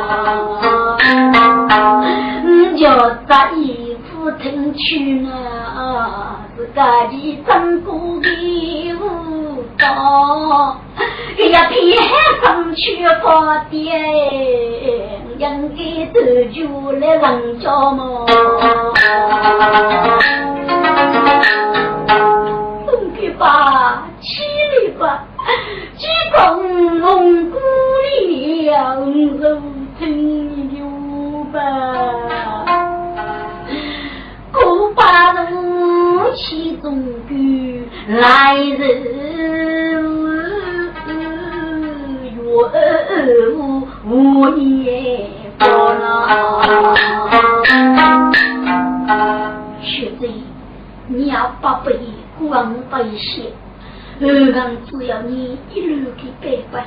[2.45, 2.85] 你就
[3.29, 5.29] 在衣服腾去呢，
[6.57, 7.13] 自家的
[7.47, 8.29] 真过的
[8.95, 9.85] 舞蹈。
[11.39, 11.79] 哎呀，偏
[12.43, 13.93] 上去发癫，
[15.39, 16.19] 应该都
[16.51, 16.57] 就
[16.93, 18.25] 来人家嘛。
[22.87, 25.25] 送给吧，起来吧，
[25.99, 27.59] 几公龙鼓
[28.71, 29.05] 了，
[29.39, 29.61] 肉
[29.99, 30.03] 成
[30.71, 31.59] 牛吧，
[34.53, 37.31] 古巴路其中的
[38.09, 40.26] 来人。
[42.57, 42.63] 我
[44.07, 45.29] 无言
[45.59, 45.65] 不
[49.83, 50.27] 学子，
[51.09, 52.01] 你要不被
[52.39, 53.53] 光背些，
[54.23, 56.87] 二郎只要你一路的拜拜，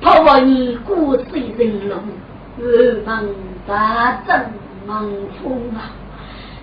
[0.00, 1.98] 怕我你孤身人龙，
[2.60, 2.62] 二
[3.04, 3.24] 郎
[3.66, 4.30] 大阵
[4.86, 5.10] 忙
[5.42, 5.90] 风啊！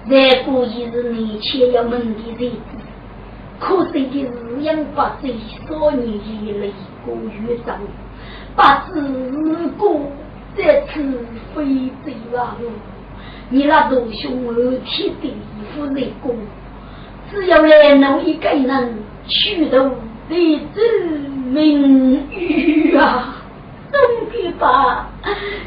[0.09, 2.55] 再过一日，你且要问的日子，
[3.59, 5.35] 可惜的日阳八岁，
[5.67, 6.73] 少年以泪
[7.05, 7.77] 过月长。
[8.55, 9.01] 把自
[9.77, 10.11] 古
[10.55, 11.25] 再次
[11.55, 12.55] 飞走了，
[13.49, 15.33] 你那罗兄儿天地
[15.73, 16.37] 夫内功，
[17.31, 19.89] 只要来弄一个人取得
[20.29, 20.81] 的子
[21.51, 23.37] 名誉啊！
[23.91, 23.99] 总
[24.31, 25.07] 给把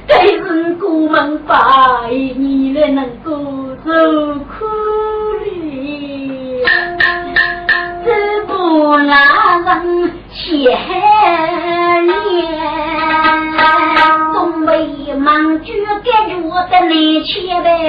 [0.06, 1.54] 该人过门拜，
[2.10, 3.32] 你来能够
[3.84, 4.64] 受苦
[5.44, 6.64] 了，
[8.04, 8.08] 这
[8.46, 10.76] 不让人牵。
[14.66, 15.72] 为忙就
[16.02, 16.36] 感觉
[16.68, 16.90] 的难
[17.24, 17.88] 切呗，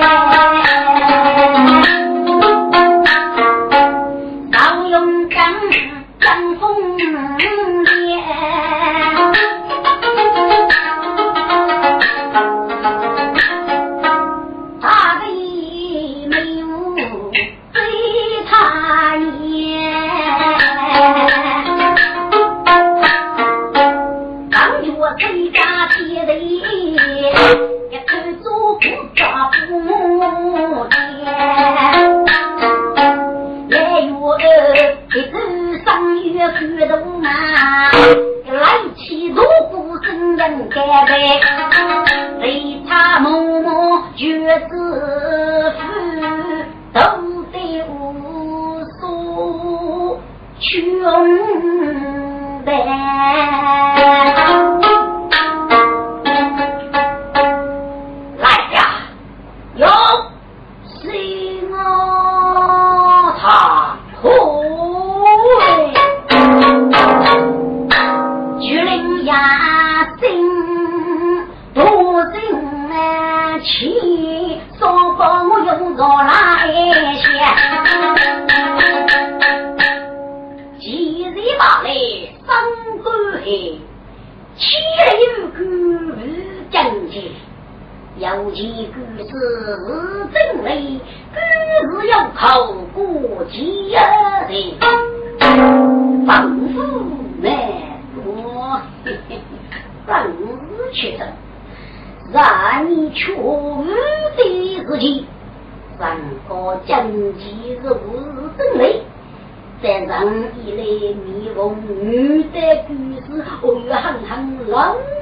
[44.60, 44.87] 决子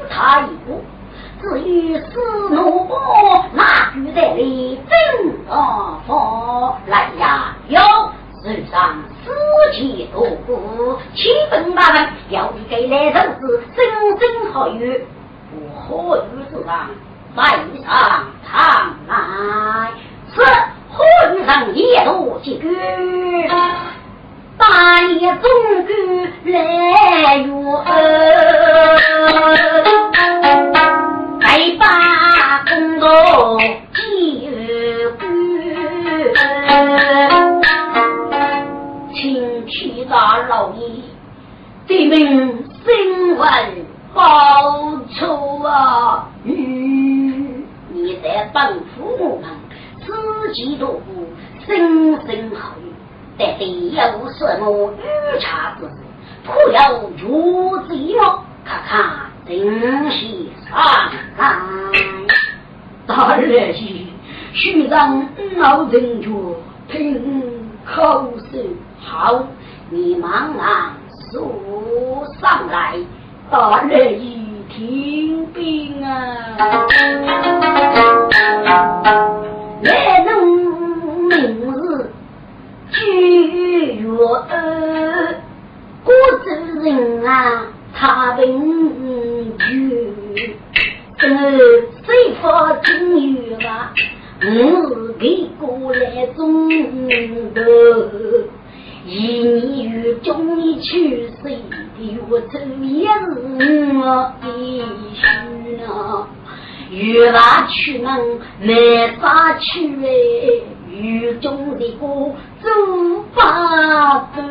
[0.10, 0.84] 他一步。
[1.42, 7.80] 至于死奴婆，那就在里正啊方来呀哟，
[8.42, 9.32] 世上四
[9.74, 15.00] 季多过，七分八分，要你给来头子真真好友，
[15.76, 16.90] 何与世上
[17.36, 19.92] 拜上堂来？
[20.34, 20.42] 是
[20.92, 21.04] 何
[21.36, 22.68] 与上一路几句，
[24.58, 25.50] 大年中
[25.86, 25.92] 句
[26.52, 27.84] 来哟。
[31.42, 31.46] 来
[31.80, 31.84] 把
[32.68, 33.58] 公道
[33.94, 34.50] 记
[35.18, 35.22] 干，
[39.14, 40.80] 请去大老爷
[41.88, 43.48] 对命新闻
[44.14, 44.22] 报
[45.18, 46.30] 仇啊！
[46.44, 49.50] 嗯，你在帮父母们
[50.06, 51.02] 自己多过
[51.66, 52.76] 生生好
[53.38, 55.96] 运，但得有什么预查之事，
[56.48, 56.80] 可要
[57.18, 58.46] 如此吗？
[58.64, 58.96] 看看
[59.46, 60.76] 东西上
[61.38, 61.44] 来，
[63.06, 63.80] 大人是
[64.54, 65.28] 须让
[65.58, 66.28] 老人家
[66.90, 68.58] 听口手
[69.00, 69.44] 好，
[69.92, 70.94] 你忙忙
[71.32, 72.98] 说上来，
[73.52, 76.08] 大人一听兵啊，
[79.84, 80.34] 来农
[81.28, 82.10] 明日
[82.92, 84.08] 居月
[84.50, 85.36] 儿，
[86.04, 86.12] 古
[86.44, 87.68] 之人啊。
[87.98, 88.46] 他本
[89.58, 90.14] 句，
[91.18, 93.94] 这谁发金玉吧？
[94.42, 96.68] 我给过来中
[97.54, 97.62] 的，
[99.06, 101.78] 一年与中你去谁的
[102.30, 104.84] 我走也是我必
[105.14, 105.24] 须
[105.78, 106.28] 呢。
[106.92, 110.08] 月娃去门没法去哎。
[110.92, 112.32] 雨中的歌
[112.62, 112.70] 走
[113.34, 114.42] 八步，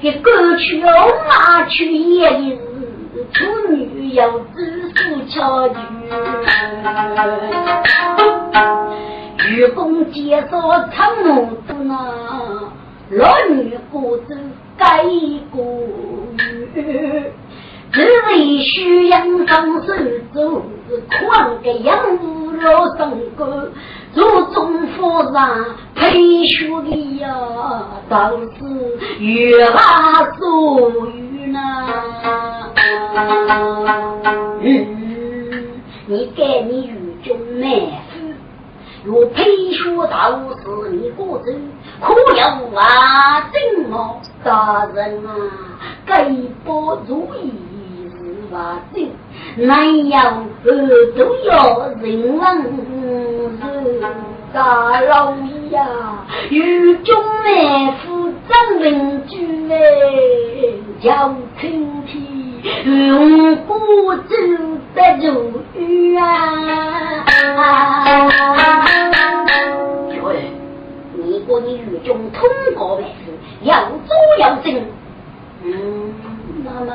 [0.00, 2.56] 一个去马去也是
[3.32, 5.72] 处女要知书巧语。
[9.50, 11.96] 愚公介绍长母子呢，
[13.10, 14.34] 老女过走
[14.76, 15.02] 该
[15.50, 17.24] 过雨。
[17.90, 19.92] 只为虚阳上手
[20.32, 20.62] 走，
[21.08, 21.98] 狂个养
[22.62, 23.72] 老生哥。
[24.18, 25.34] 如中夫人
[25.94, 27.28] 配学的呀，
[28.08, 28.58] 都是
[29.20, 31.60] 越拉所语呢。
[34.60, 34.66] 嗯，
[36.06, 38.18] 你给你与中妹夫，
[39.04, 40.02] 若配学都
[40.56, 43.48] 是你个人，可有啊？
[43.52, 45.30] 怎么大人啊？
[46.04, 46.24] 该
[46.64, 47.52] 不如意
[49.56, 50.68] 南阳二
[51.16, 52.56] 都要人王
[53.60, 54.00] 是
[54.52, 55.86] 大老爷呀，
[56.48, 59.36] 狱中内府张文举
[59.70, 59.76] 哎，
[61.00, 62.22] 叫春天
[62.86, 63.78] 用锅
[64.16, 64.34] 煮
[64.94, 65.26] 的肉
[65.76, 67.24] 鱼啊！
[70.08, 70.50] 各位，
[71.14, 74.82] 你过你狱中通过没事，要做要正，
[75.62, 76.14] 嗯，
[76.64, 76.92] 那么。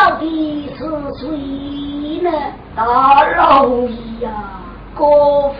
[0.00, 0.84] 到底是
[1.18, 1.28] 谁
[2.22, 2.30] 呢？
[2.74, 2.82] 大
[3.36, 4.32] 老爷呀，
[4.96, 5.56] 国夫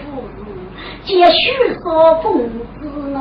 [1.05, 2.49] 借许所奉
[2.81, 3.21] 旨呢，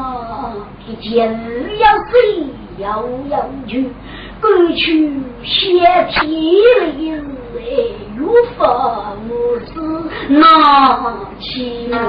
[0.88, 2.46] 一见日要谁
[2.78, 3.92] 要要去，
[4.40, 5.12] 过去
[5.44, 7.22] 写题的日
[7.58, 7.60] 哎，
[8.16, 9.72] 如法无事
[10.30, 10.40] 拿
[11.42, 12.00] 起门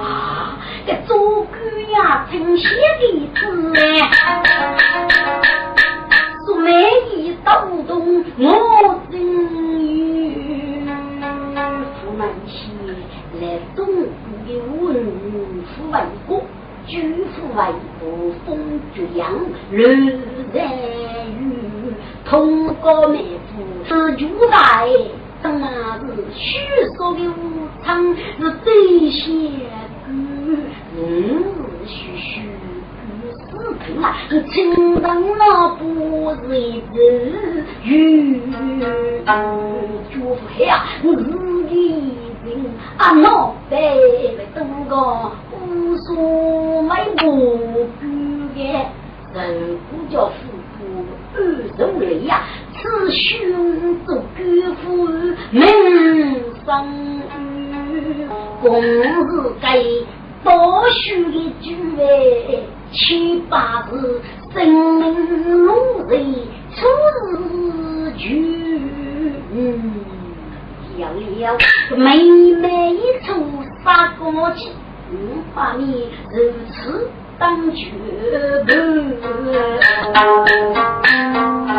[0.00, 0.56] 啊，
[0.86, 1.50] 这做官
[1.90, 2.68] 呀，真写
[3.00, 3.02] 的
[3.34, 3.40] 字
[3.76, 3.80] 哎。
[6.62, 6.70] 每
[7.16, 9.48] 一刀动，我真有
[11.98, 12.70] 富满气
[13.40, 14.06] 来东吴
[14.46, 14.48] 的
[14.80, 14.94] 文
[15.64, 16.40] 夫为国，
[16.86, 17.60] 举夫为
[17.98, 19.28] 国，风绝阳，
[19.72, 20.20] 人
[20.54, 20.56] 在
[21.26, 21.92] 于
[22.24, 23.50] 通过妹夫
[23.84, 24.88] 是主宰，
[25.42, 26.60] 当那是虚
[26.96, 29.26] 说的无常，是最险
[30.06, 30.10] 故，
[30.96, 31.42] 嗯，
[31.86, 32.51] 虚虚。
[34.50, 38.40] 青灯那不是一只鱼，
[40.12, 40.84] 祝福黑啊！
[41.04, 41.22] 我自
[41.68, 41.74] 己
[42.44, 42.46] 人
[42.96, 43.76] 啊，脑袋
[44.54, 44.96] 登个
[45.52, 46.90] 无所谓
[47.24, 47.26] 无
[48.00, 48.02] 辜
[48.54, 48.58] 的，
[49.34, 50.32] 人不叫富
[50.72, 50.78] 富
[51.34, 51.38] 二
[51.76, 52.42] 十累呀，
[52.74, 54.40] 此兄做官
[54.76, 54.82] 夫
[55.50, 55.60] 名
[56.64, 56.70] 声
[57.90, 58.28] 誉，
[58.60, 59.66] 公是该
[60.44, 62.64] 多许的诸位。
[62.94, 64.20] 七八字，
[64.52, 66.34] 生命路人
[66.74, 66.86] 出
[67.24, 68.82] 日聚，
[70.98, 71.58] 要了
[71.96, 72.22] 妹
[72.60, 73.32] 妹一出
[73.82, 74.68] 杀过去，
[75.54, 77.90] 把你如此当绝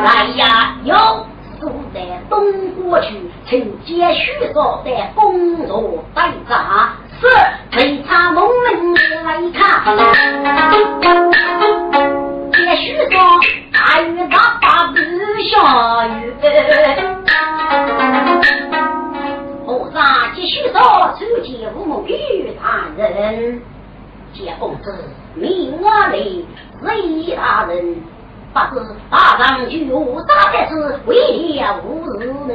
[0.03, 0.95] 来呀，有
[1.59, 6.95] 速在东过去，请接许少的工作代价。
[7.22, 7.28] 是
[8.14, 8.93] 推茶梦门
[9.24, 9.59] 来看，
[12.59, 13.09] 也许说
[13.72, 14.97] 大雨大把不
[15.41, 16.32] 下雨。
[19.66, 20.78] 我啥继续说，
[21.18, 23.59] 出见父母与大人，
[24.32, 24.93] 见公子
[25.34, 26.14] 命我来
[26.80, 27.95] 随大人，
[28.53, 29.74] 不知大丈就
[30.28, 32.53] 啥的是为了无日呢？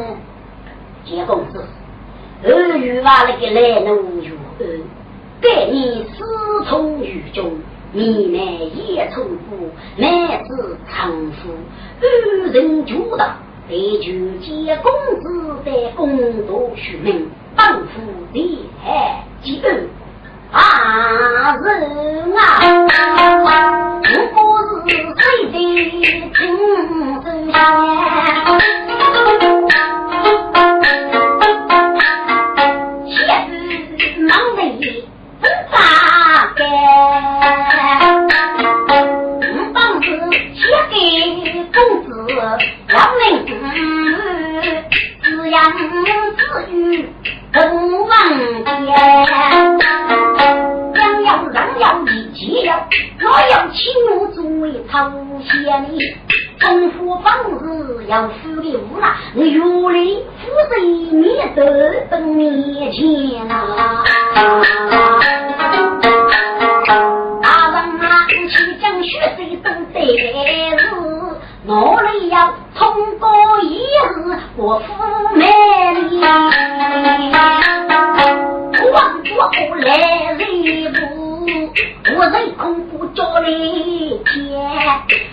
[1.04, 1.64] 见公子。
[2.44, 4.30] 二月娃那个来农月，
[5.40, 6.24] 给你师
[6.68, 7.52] 从于中，
[7.92, 8.40] 你乃
[8.74, 11.48] 夜从孤，乃是丈夫。
[12.00, 12.04] 二
[12.52, 13.36] 人就道，
[13.68, 14.10] 得求
[14.40, 18.00] 见公子的共度虚名，帮夫
[18.32, 19.88] 厉害几恩。
[20.50, 24.36] 啊人啊，如果
[24.88, 25.22] 是谁
[25.52, 25.56] 的
[26.02, 26.38] 情深。
[42.98, 43.22] 老人
[45.22, 45.78] 滋养子
[46.68, 46.74] 女，
[47.52, 47.58] 不
[48.08, 48.12] 忘
[48.64, 48.66] 恩。
[50.96, 52.68] 想要人要一起要，
[53.22, 53.78] 我要亲
[54.10, 55.48] 我做一场仙
[55.94, 55.96] 女。
[56.60, 57.28] 功夫方
[57.60, 59.96] 是要富的无啦，我有来
[60.40, 61.22] 富在你
[61.54, 61.58] 的
[62.10, 63.54] 本面前呐。
[67.40, 71.27] 大人啊，去将血水都带是。
[71.70, 72.88] 我里要通
[73.20, 73.28] 过
[73.60, 74.84] 一日我夫
[75.34, 75.44] 美
[76.08, 76.18] 丽，
[78.90, 81.46] 望过来日不，
[82.16, 84.32] 我人空不叫你见，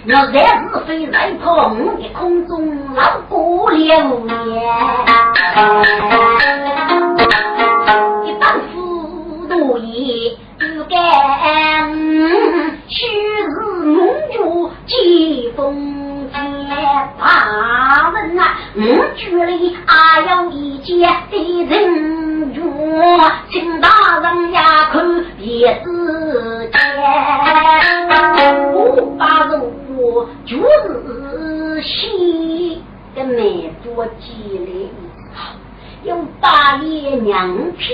[0.08, 4.36] 我才是非人怕五的空中老姑流面。
[8.26, 11.94] 一帮糊涂爷不敢，
[12.90, 13.98] 虚是蒙
[14.34, 14.96] 住见
[15.56, 15.95] 风。
[17.20, 18.44] 大人呐
[18.76, 21.00] 我这里还有一件
[21.30, 22.62] 的人珠
[23.50, 26.78] 请大人呀看别自己
[28.74, 29.72] 我把肉
[30.46, 32.82] 就是细
[33.16, 34.90] 跟你多接连
[36.04, 37.92] 有大爷娘批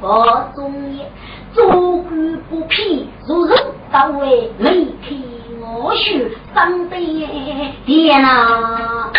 [0.00, 1.10] 包中叶
[1.52, 1.64] 做
[1.98, 3.54] 官不批叔叔
[3.92, 5.41] 当为媒体
[5.74, 6.96] 我许生的
[7.86, 9.10] 爹哪，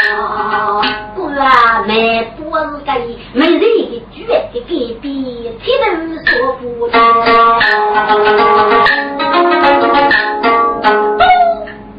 [1.39, 2.93] 啊没多是个，
[3.33, 5.65] 每日一个局，一个比，气
[6.25, 6.93] 说不清。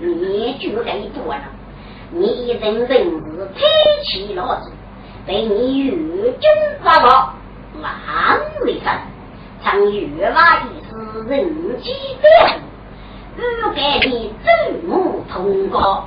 [0.00, 1.42] 你就该多了，
[2.12, 2.78] 你是天
[4.04, 4.70] 气老子，
[5.26, 6.40] 被你越军
[6.80, 7.34] 抓到，
[7.82, 9.02] 俺为山？
[9.64, 10.94] 唱越娃一是
[11.28, 11.32] 人
[11.82, 11.92] 机
[12.22, 12.60] 短。
[13.36, 16.04] 欲改你怎目通告？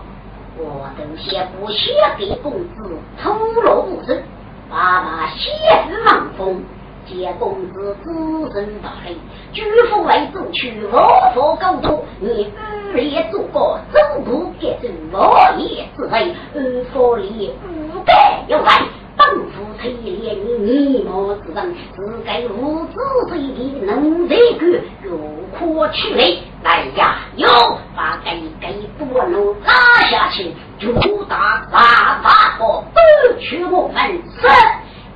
[0.58, 4.24] 我都先不写给公子，徒劳无事，
[4.70, 6.64] 爸爸先字忙风。
[7.06, 9.16] 见公子自身大黑，
[9.54, 11.00] 举父为主，去佛
[11.34, 12.04] 佛高度。
[12.20, 12.52] 你
[12.92, 16.34] 日夜做过，走不改正，我也之黑。
[16.54, 18.82] 而佛里五百有来。
[19.18, 22.94] 本府特以你，你莫自认，自该无知
[23.28, 24.70] 之地，能谁管？
[25.04, 25.18] 有
[25.58, 27.16] 苦去来，来呀！
[27.36, 27.50] 要
[27.96, 29.74] 把该该大路拉
[30.08, 30.94] 下去，就
[31.24, 33.00] 打大大宝，都
[33.40, 33.98] 去我们
[34.40, 34.48] 是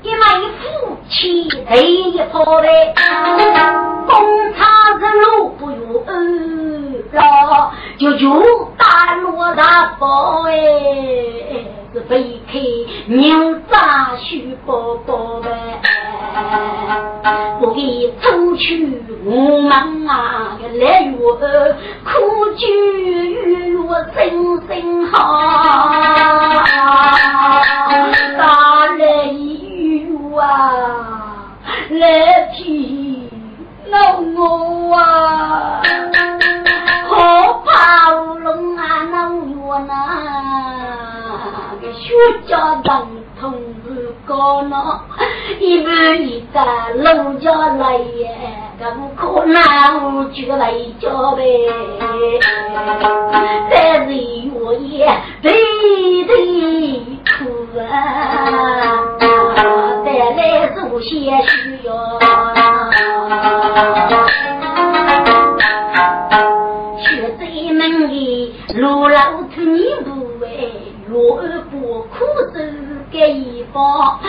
[0.01, 0.17] 一对
[0.57, 2.67] 夫妻，这一泡白，
[4.07, 6.11] 工厂人路不如二
[7.13, 10.51] 路，就就打罗大宝哎。
[11.93, 12.53] 是飞开
[13.07, 15.49] 牛杂须包包的，
[17.59, 21.15] 我给走去我们啊个来月，
[22.05, 22.09] 苦
[22.55, 24.15] 酒与我真
[24.67, 25.11] 心好，
[28.37, 28.41] 大
[28.97, 30.07] 来与
[30.39, 30.43] 啊，
[31.89, 31.99] 来
[32.55, 33.29] 替
[33.89, 35.50] 弄我啊。
[42.13, 43.07] 我家人
[43.39, 43.53] 同
[43.83, 43.87] 不
[44.25, 44.75] 高呢，
[45.59, 48.29] 一般一家老家来呀，
[48.79, 51.41] 咱们可难我就来家呗。
[53.69, 54.11] 但是
[54.53, 55.07] 我也
[55.41, 55.49] 得
[56.25, 56.31] 得
[57.25, 57.81] 苦啊，
[60.05, 61.89] 带来祖先需要。
[66.99, 67.05] 学
[67.39, 67.43] 这
[67.73, 69.17] 门的，老老
[69.53, 70.09] 土你不
[70.45, 70.49] 哎，
[72.53, 72.73] 是
[73.11, 74.19] 个一包，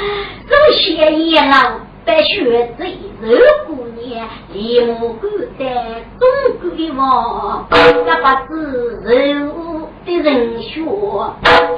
[0.49, 3.31] 这些野狼被血贼肉
[3.67, 5.67] 姑娘李我狗单
[6.19, 6.29] 东
[6.61, 7.67] 姑的王，
[8.07, 10.85] 那把子肉的人选，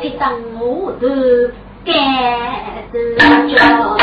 [0.01, 1.53] 去当我的
[1.85, 1.95] 干
[2.91, 3.16] 子
[3.55, 3.97] 叫。